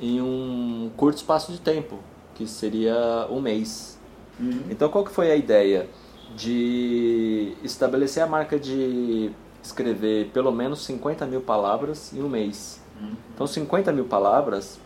em 0.00 0.20
um 0.20 0.90
curto 0.96 1.18
espaço 1.18 1.52
de 1.52 1.60
tempo, 1.60 1.98
que 2.34 2.46
seria 2.46 3.26
um 3.30 3.40
mês. 3.40 3.99
Uhum. 4.40 4.62
Então 4.70 4.88
qual 4.88 5.04
que 5.04 5.12
foi 5.12 5.30
a 5.30 5.36
ideia? 5.36 5.88
De 6.34 7.54
estabelecer 7.62 8.22
a 8.22 8.26
marca 8.26 8.58
de 8.58 9.30
escrever 9.62 10.30
pelo 10.32 10.50
menos 10.50 10.84
50 10.84 11.26
mil 11.26 11.40
palavras 11.40 12.12
em 12.12 12.22
um 12.22 12.28
mês. 12.28 12.80
Uhum. 13.00 13.12
Então 13.34 13.46
50 13.46 13.92
mil 13.92 14.06
palavras, 14.06 14.80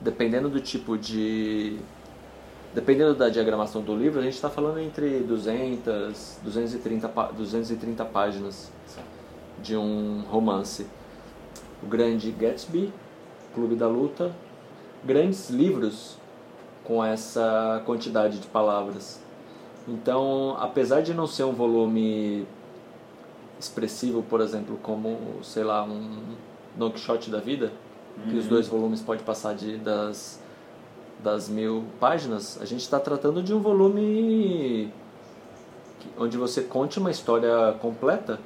dependendo 0.00 0.48
do 0.48 0.60
tipo 0.60 0.98
de... 0.98 1.78
Dependendo 2.74 3.14
da 3.14 3.28
diagramação 3.28 3.82
do 3.82 3.94
livro, 3.94 4.18
a 4.18 4.22
gente 4.22 4.34
está 4.34 4.50
falando 4.50 4.80
entre 4.80 5.20
200, 5.20 6.40
230, 6.42 7.08
230 7.08 8.04
páginas 8.04 8.72
de 9.62 9.76
um 9.76 10.24
romance. 10.28 10.84
O 11.80 11.86
Grande 11.86 12.32
Gatsby, 12.32 12.92
Clube 13.54 13.76
da 13.76 13.86
Luta, 13.86 14.34
grandes 15.04 15.50
livros 15.50 16.18
com 16.84 17.04
essa 17.04 17.82
quantidade 17.86 18.38
de 18.38 18.46
palavras. 18.46 19.20
Então, 19.88 20.56
apesar 20.58 21.02
de 21.02 21.12
não 21.12 21.26
ser 21.26 21.44
um 21.44 21.52
volume 21.52 22.46
expressivo, 23.58 24.22
por 24.22 24.40
exemplo, 24.40 24.78
como, 24.82 25.18
sei 25.42 25.64
lá, 25.64 25.82
um 25.84 26.22
Don 26.76 26.90
Quixote 26.90 27.30
da 27.30 27.38
vida, 27.38 27.72
uhum. 28.16 28.30
que 28.30 28.36
os 28.36 28.44
uhum. 28.44 28.50
dois 28.50 28.68
volumes 28.68 29.02
pode 29.02 29.22
passar 29.22 29.54
de, 29.54 29.76
das, 29.76 30.40
das 31.22 31.48
mil 31.48 31.84
páginas, 32.00 32.58
a 32.60 32.64
gente 32.64 32.80
está 32.80 32.98
tratando 32.98 33.42
de 33.42 33.52
um 33.54 33.60
volume 33.60 34.92
onde 36.18 36.36
você 36.36 36.62
conte 36.62 36.98
uma 36.98 37.10
história 37.10 37.72
completa. 37.80 38.38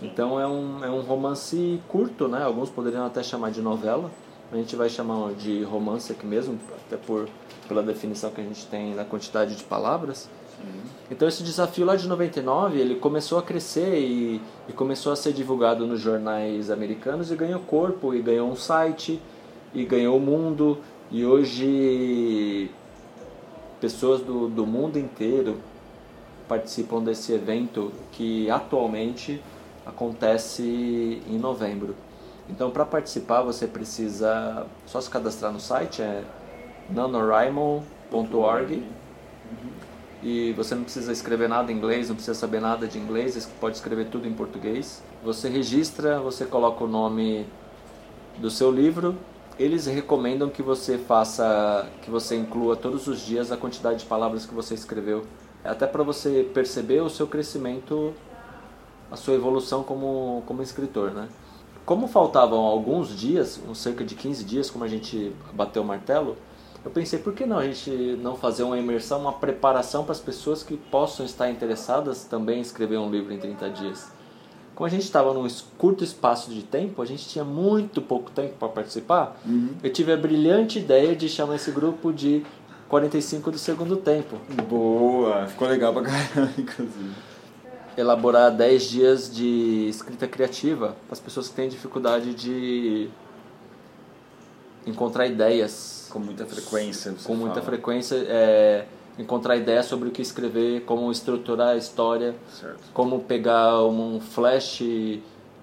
Então 0.00 0.38
é 0.40 0.46
um, 0.46 0.84
é 0.84 0.90
um 0.90 1.00
romance 1.00 1.80
curto, 1.88 2.26
né? 2.26 2.42
Alguns 2.42 2.68
poderiam 2.68 3.06
até 3.06 3.22
chamar 3.22 3.50
de 3.50 3.62
novela. 3.62 4.10
A 4.52 4.56
gente 4.56 4.76
vai 4.76 4.88
chamar 4.88 5.32
de 5.32 5.62
romance 5.62 6.12
aqui 6.12 6.26
mesmo, 6.26 6.58
até 6.86 6.96
por 6.96 7.28
pela 7.66 7.82
definição 7.82 8.30
que 8.30 8.40
a 8.40 8.44
gente 8.44 8.66
tem 8.66 8.94
na 8.94 9.04
quantidade 9.04 9.56
de 9.56 9.64
palavras. 9.64 10.28
Sim. 10.60 10.82
Então 11.10 11.26
esse 11.26 11.42
desafio 11.42 11.86
lá 11.86 11.96
de 11.96 12.06
99, 12.06 12.78
ele 12.78 12.96
começou 12.96 13.38
a 13.38 13.42
crescer 13.42 13.98
e, 13.98 14.40
e, 14.68 14.72
começou 14.72 15.12
a 15.12 15.16
ser 15.16 15.32
divulgado 15.32 15.86
nos 15.86 16.00
jornais 16.00 16.70
americanos 16.70 17.30
e 17.30 17.36
ganhou 17.36 17.60
corpo, 17.60 18.14
e 18.14 18.20
ganhou 18.20 18.50
um 18.50 18.56
site, 18.56 19.20
e 19.74 19.84
ganhou 19.84 20.18
o 20.18 20.20
mundo, 20.20 20.78
e 21.10 21.24
hoje 21.24 22.70
pessoas 23.80 24.20
do, 24.20 24.48
do 24.48 24.66
mundo 24.66 24.98
inteiro 24.98 25.56
participam 26.46 27.02
desse 27.02 27.32
evento 27.32 27.90
que 28.12 28.50
atualmente 28.50 29.42
acontece 29.86 31.22
em 31.26 31.38
novembro. 31.38 31.96
Então 32.52 32.70
para 32.70 32.84
participar 32.84 33.42
você 33.42 33.66
precisa 33.66 34.66
só 34.86 35.00
se 35.00 35.10
cadastrar 35.10 35.52
no 35.52 35.58
site, 35.58 36.02
é 36.02 36.22
NaNoWriMo.org 36.90 38.86
e 40.22 40.52
você 40.52 40.74
não 40.74 40.84
precisa 40.84 41.10
escrever 41.10 41.48
nada 41.48 41.72
em 41.72 41.76
inglês, 41.76 42.08
não 42.08 42.14
precisa 42.14 42.38
saber 42.38 42.60
nada 42.60 42.86
de 42.86 42.98
inglês, 42.98 43.50
pode 43.60 43.76
escrever 43.76 44.06
tudo 44.06 44.28
em 44.28 44.32
português. 44.32 45.02
Você 45.24 45.48
registra, 45.48 46.20
você 46.20 46.44
coloca 46.44 46.84
o 46.84 46.86
nome 46.86 47.46
do 48.38 48.50
seu 48.50 48.70
livro 48.70 49.16
eles 49.58 49.86
recomendam 49.86 50.48
que 50.48 50.62
você 50.62 50.98
faça, 50.98 51.86
que 52.02 52.10
você 52.10 52.36
inclua 52.36 52.76
todos 52.76 53.06
os 53.06 53.20
dias 53.20 53.52
a 53.52 53.56
quantidade 53.56 54.00
de 54.00 54.06
palavras 54.06 54.46
que 54.46 54.54
você 54.54 54.74
escreveu, 54.74 55.24
até 55.64 55.86
para 55.86 56.02
você 56.02 56.48
perceber 56.54 57.00
o 57.00 57.10
seu 57.10 57.26
crescimento, 57.26 58.14
a 59.10 59.16
sua 59.16 59.34
evolução 59.34 59.82
como, 59.82 60.42
como 60.46 60.62
escritor, 60.62 61.12
né? 61.12 61.28
Como 61.84 62.06
faltavam 62.06 62.58
alguns 62.60 63.16
dias, 63.16 63.60
uns 63.68 63.78
cerca 63.78 64.04
de 64.04 64.14
15 64.14 64.44
dias, 64.44 64.70
como 64.70 64.84
a 64.84 64.88
gente 64.88 65.32
bateu 65.52 65.82
o 65.82 65.84
martelo, 65.84 66.36
eu 66.84 66.90
pensei, 66.90 67.18
por 67.18 67.32
que 67.32 67.46
não 67.46 67.58
a 67.58 67.64
gente 67.64 67.90
não 68.20 68.36
fazer 68.36 68.62
uma 68.64 68.78
imersão, 68.78 69.20
uma 69.20 69.32
preparação 69.32 70.02
para 70.04 70.12
as 70.12 70.20
pessoas 70.20 70.62
que 70.62 70.76
possam 70.76 71.24
estar 71.24 71.48
interessadas 71.50 72.24
também 72.24 72.58
em 72.58 72.62
escrever 72.62 72.98
um 72.98 73.10
livro 73.10 73.32
em 73.32 73.38
30 73.38 73.70
dias? 73.70 74.10
Como 74.74 74.86
a 74.86 74.90
gente 74.90 75.04
estava 75.04 75.34
num 75.34 75.46
curto 75.76 76.02
espaço 76.02 76.50
de 76.50 76.62
tempo, 76.62 77.02
a 77.02 77.04
gente 77.04 77.28
tinha 77.28 77.44
muito 77.44 78.00
pouco 78.00 78.30
tempo 78.30 78.54
para 78.58 78.68
participar, 78.68 79.36
uhum. 79.44 79.74
eu 79.82 79.92
tive 79.92 80.12
a 80.12 80.16
brilhante 80.16 80.78
ideia 80.78 81.14
de 81.14 81.28
chamar 81.28 81.56
esse 81.56 81.70
grupo 81.70 82.12
de 82.12 82.42
45 82.88 83.50
do 83.50 83.58
segundo 83.58 83.96
tempo. 83.96 84.36
Boa, 84.68 85.46
ficou 85.46 85.68
legal 85.68 85.92
pra 85.92 86.02
caramba, 86.02 86.52
inclusive. 86.58 87.31
Elaborar 87.96 88.50
10 88.50 88.82
dias 88.84 89.34
de 89.34 89.88
escrita 89.88 90.26
criativa 90.26 90.96
para 91.06 91.12
as 91.12 91.20
pessoas 91.20 91.48
que 91.48 91.54
têm 91.54 91.68
dificuldade 91.68 92.34
de 92.34 93.10
encontrar 94.86 95.26
ideias. 95.26 96.08
Com 96.10 96.18
muita 96.18 96.46
frequência. 96.46 97.14
Com 97.24 97.34
muita 97.34 97.56
fala. 97.56 97.66
frequência. 97.66 98.16
É, 98.28 98.86
encontrar 99.18 99.56
ideias 99.56 99.86
sobre 99.86 100.08
o 100.08 100.12
que 100.12 100.22
escrever, 100.22 100.84
como 100.84 101.10
estruturar 101.10 101.68
a 101.68 101.76
história, 101.76 102.34
certo. 102.50 102.80
como 102.94 103.20
pegar 103.20 103.82
um 103.84 104.20
flash 104.20 104.82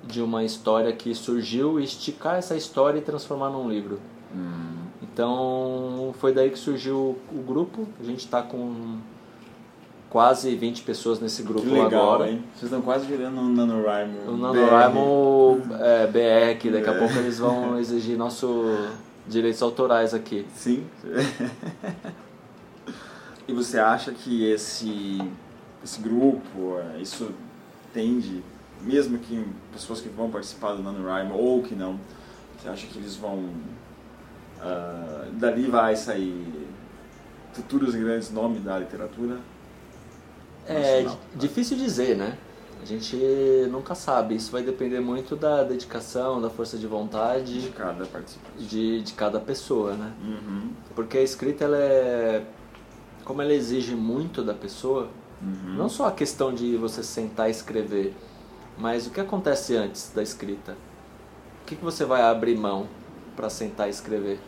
de 0.03 0.21
uma 0.21 0.43
história 0.43 0.91
que 0.93 1.13
surgiu 1.13 1.79
e 1.79 1.83
esticar 1.83 2.35
essa 2.35 2.55
história 2.55 2.99
e 2.99 3.01
transformar 3.01 3.49
num 3.49 3.69
livro. 3.69 3.99
Hum. 4.33 4.79
Então 5.01 6.13
foi 6.19 6.33
daí 6.33 6.49
que 6.49 6.59
surgiu 6.59 7.17
o 7.31 7.41
grupo. 7.41 7.87
A 7.99 8.03
gente 8.03 8.19
está 8.19 8.41
com 8.41 8.97
quase 10.09 10.55
20 10.55 10.83
pessoas 10.83 11.19
nesse 11.19 11.43
grupo 11.43 11.61
que 11.61 11.69
legal, 11.69 12.13
agora. 12.13 12.31
Hein? 12.31 12.43
Vocês 12.55 12.63
estão 12.63 12.81
quase 12.81 13.05
virando 13.05 13.39
um 13.39 13.49
NaNoWriMo. 13.53 14.31
O 14.31 14.37
NaNoWriMo 14.37 15.61
é, 15.79 16.07
BR, 16.07 16.59
que 16.59 16.69
daqui 16.69 16.89
a 16.89 16.93
é. 16.93 16.97
pouco 16.97 17.13
eles 17.17 17.37
vão 17.37 17.79
exigir 17.79 18.17
nossos 18.17 18.89
direitos 19.27 19.61
autorais 19.61 20.13
aqui. 20.13 20.45
Sim. 20.55 20.85
E 23.49 23.51
você 23.51 23.79
acha 23.79 24.11
que 24.11 24.45
esse, 24.45 25.19
esse 25.83 25.99
grupo, 25.99 26.77
é, 26.77 27.01
isso 27.01 27.31
tende, 27.91 28.43
mesmo 28.79 29.17
que 29.17 29.43
pessoas 29.73 29.99
que 29.99 30.07
vão 30.07 30.29
participar 30.29 30.73
do 30.73 30.83
NaNoWriMo 30.83 31.33
ou 31.33 31.63
que 31.63 31.73
não, 31.73 31.99
você 32.55 32.69
acha 32.69 32.85
que 32.85 32.99
eles 32.99 33.15
vão. 33.15 33.49
Uh, 34.59 35.31
dali 35.31 35.65
vai 35.65 35.95
sair 35.95 36.69
futuros 37.51 37.95
grandes 37.95 38.29
nomes 38.29 38.63
da 38.63 38.77
literatura? 38.77 39.39
É 40.69 41.05
difícil 41.35 41.77
dizer, 41.77 42.15
né? 42.15 42.37
A 42.81 42.85
gente 42.85 43.17
nunca 43.69 43.93
sabe. 43.93 44.35
Isso 44.35 44.51
vai 44.51 44.63
depender 44.63 44.99
muito 44.99 45.35
da 45.35 45.63
dedicação, 45.63 46.39
da 46.41 46.49
força 46.49 46.77
de 46.77 46.87
vontade 46.87 47.61
de 47.61 47.69
cada 47.69 48.05
participante, 48.05 48.63
de, 48.63 49.01
de 49.01 49.13
cada 49.13 49.39
pessoa, 49.39 49.93
né? 49.93 50.13
Uhum. 50.23 50.69
Porque 50.95 51.17
a 51.17 51.21
escrita 51.21 51.65
ela 51.65 51.77
é 51.77 52.45
como 53.29 53.43
ela 53.43 53.53
exige 53.53 53.95
muito 53.95 54.43
da 54.43 54.55
pessoa, 54.55 55.07
uhum. 55.39 55.75
não 55.75 55.87
só 55.87 56.07
a 56.07 56.11
questão 56.11 56.51
de 56.51 56.75
você 56.77 57.03
sentar 57.03 57.47
e 57.47 57.51
escrever, 57.51 58.15
mas 58.75 59.05
o 59.05 59.11
que 59.11 59.19
acontece 59.19 59.75
antes 59.75 60.11
da 60.15 60.23
escrita? 60.23 60.71
O 61.61 61.65
que, 61.67 61.75
que 61.75 61.83
você 61.83 62.05
vai 62.05 62.23
abrir 62.23 62.57
mão 62.57 62.87
para 63.35 63.47
sentar 63.47 63.85
e 63.85 63.91
escrever? 63.91 64.39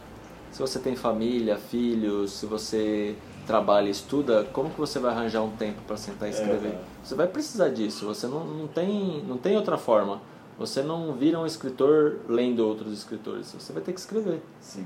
Se 0.52 0.60
você 0.60 0.80
tem 0.80 0.96
família, 0.96 1.58
filhos, 1.58 2.32
se 2.32 2.48
você 2.48 3.16
trabalha 3.46 3.88
e 3.88 3.92
estuda, 3.92 4.44
como 4.54 4.70
que 4.70 4.80
você 4.80 5.00
vai 5.00 5.12
arranjar 5.12 5.42
um 5.44 5.52
tempo 5.52 5.82
para 5.88 5.98
sentar 5.98 6.30
e 6.30 6.32
escrever? 6.32 6.70
É. 6.70 6.82
Você 7.04 7.16
vai 7.16 7.28
precisar 7.28 7.70
disso, 7.70 8.06
você 8.06 8.28
não, 8.28 8.46
não, 8.46 8.68
tem, 8.68 9.24
não 9.28 9.38
tem 9.38 9.56
outra 9.56 9.78
forma. 9.78 10.22
Você 10.60 10.84
não 10.84 11.14
vira 11.14 11.40
um 11.40 11.46
escritor 11.46 12.20
lendo 12.28 12.60
outros 12.60 12.94
escritores, 12.94 13.52
você 13.52 13.74
vai 13.74 13.82
ter 13.82 13.94
que 13.94 14.00
escrever. 14.00 14.42
Sim 14.60 14.86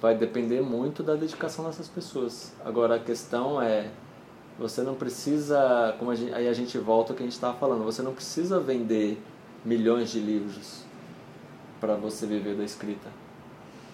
vai 0.00 0.16
depender 0.16 0.60
muito 0.60 1.02
da 1.02 1.14
dedicação 1.14 1.64
dessas 1.64 1.88
pessoas. 1.88 2.52
Agora 2.64 2.96
a 2.96 2.98
questão 2.98 3.60
é, 3.60 3.90
você 4.58 4.82
não 4.82 4.94
precisa, 4.94 5.94
como 5.98 6.10
a 6.10 6.14
gente, 6.14 6.32
aí 6.34 6.48
a 6.48 6.52
gente 6.52 6.76
volta 6.78 7.12
ao 7.12 7.16
que 7.16 7.22
a 7.22 7.26
gente 7.26 7.34
estava 7.34 7.56
falando, 7.56 7.84
você 7.84 8.02
não 8.02 8.12
precisa 8.12 8.60
vender 8.60 9.20
milhões 9.64 10.10
de 10.10 10.20
livros 10.20 10.84
para 11.80 11.94
você 11.94 12.26
viver 12.26 12.54
da 12.54 12.64
escrita. 12.64 13.08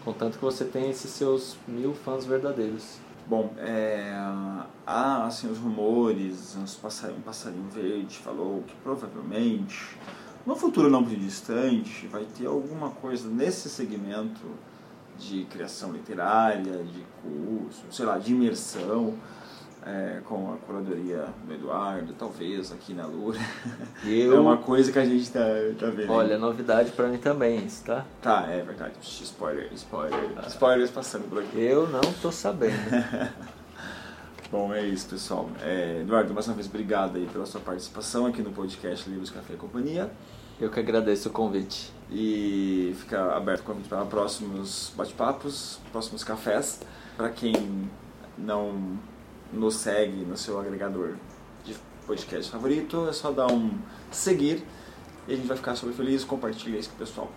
Contanto 0.05 0.39
que 0.39 0.45
você 0.45 0.65
tem 0.65 0.91
esses 0.91 1.11
seus 1.11 1.57
mil 1.67 1.95
fãs 1.95 2.25
verdadeiros. 2.25 2.99
Bom, 3.27 3.55
é, 3.57 4.13
há 4.87 5.27
assim, 5.27 5.51
os 5.51 5.59
rumores, 5.59 6.57
um 6.57 6.65
passarinho, 6.81 7.19
um 7.19 7.23
passarinho 7.23 7.69
verde 7.71 8.19
falou 8.19 8.63
que 8.67 8.75
provavelmente, 8.83 9.97
no 10.45 10.57
futuro 10.57 10.91
não 10.91 11.03
muito 11.03 11.19
distante, 11.21 12.07
vai 12.09 12.25
ter 12.37 12.47
alguma 12.47 12.91
coisa 12.91 13.29
nesse 13.29 13.71
segmento 13.71 14.41
de 15.19 15.45
criação 15.45 15.93
literária, 15.93 16.83
de 16.83 17.05
curso, 17.23 17.85
sei 17.91 18.05
lá, 18.05 18.19
de 18.19 18.33
imersão, 18.33 19.15
é, 19.85 20.21
com 20.25 20.53
a 20.53 20.57
curadoria 20.59 21.27
do 21.45 21.53
Eduardo, 21.53 22.15
talvez 22.19 22.73
aqui 22.73 22.95
na 22.95 23.07
Lura. 23.07 23.39
Eu... 24.05 24.37
É 24.37 24.41
uma 24.41 24.57
coisa 24.57 24.93
que 24.93 24.99
a 24.99 25.05
gente 25.05 25.31
tá, 25.31 25.41
tá 25.79 25.87
vendo. 25.87 26.11
Olha, 26.11 26.39
novidade 26.39 26.93
para 26.93 27.09
mim 27.09 27.19
também, 27.19 27.65
isso, 27.65 27.85
tá? 27.85 28.05
Tá, 28.21 28.47
é 28.49 28.63
verdade. 28.63 28.95
Spoiler, 29.03 29.69
spoiler. 29.75 30.33
Ah. 30.37 30.47
Spoilers 30.47 30.91
passando 30.91 31.29
por 31.29 31.43
aqui. 31.43 31.61
Eu 31.61 31.89
não 31.89 32.01
tô 32.21 32.31
sabendo. 32.31 32.73
Bom, 34.51 34.73
é 34.73 34.87
isso, 34.87 35.09
pessoal. 35.09 35.49
É, 35.63 36.01
Eduardo, 36.03 36.33
mais 36.35 36.47
uma 36.47 36.55
vez, 36.55 36.67
obrigado 36.67 37.17
aí 37.17 37.27
pela 37.27 37.47
sua 37.47 37.61
participação 37.61 38.27
aqui 38.27 38.43
no 38.43 38.51
podcast 38.51 39.09
Livros 39.09 39.31
Café 39.31 39.55
e 39.55 39.57
Companhia. 39.57 40.11
Eu 40.61 40.71
que 40.71 40.79
agradeço 40.79 41.29
o 41.29 41.33
convite. 41.33 41.93
E 42.11 42.95
fica 42.99 43.35
aberto 43.35 43.63
o 43.63 43.65
convite 43.65 43.89
para 43.89 44.05
próximos 44.05 44.93
bate-papos, 44.95 45.81
próximos 45.91 46.23
cafés. 46.23 46.81
Para 47.17 47.31
quem 47.31 47.89
não 48.37 48.99
nos 49.53 49.77
segue 49.77 50.25
no 50.25 50.37
seu 50.37 50.59
agregador 50.59 51.15
de 51.65 51.77
podcast 52.07 52.51
favorito, 52.51 53.07
é 53.09 53.13
só 53.13 53.31
dar 53.31 53.47
um 53.51 53.71
seguir 54.11 54.65
e 55.29 55.33
a 55.33 55.37
gente 55.37 55.47
vai 55.47 55.57
ficar 55.57 55.75
super 55.75 55.93
feliz. 55.93 56.25
Compartilha 56.25 56.79
isso 56.79 56.91
com 56.91 56.97
o 56.97 56.99
pessoal. 56.99 57.31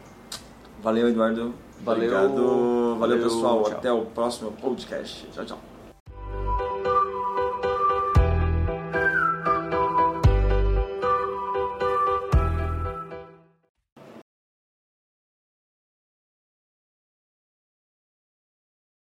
Valeu, 0.81 1.07
Eduardo. 1.07 1.53
Valeu. 1.81 2.03
Obrigado. 2.03 2.35
Valeu, 2.35 2.95
Valeu 2.99 3.23
pessoal. 3.23 3.63
tchau. 3.63 3.73
Até 3.73 3.91
o 3.91 4.05
próximo 4.05 4.51
podcast. 4.51 5.27
Tchau, 5.31 5.45
tchau. 5.45 5.74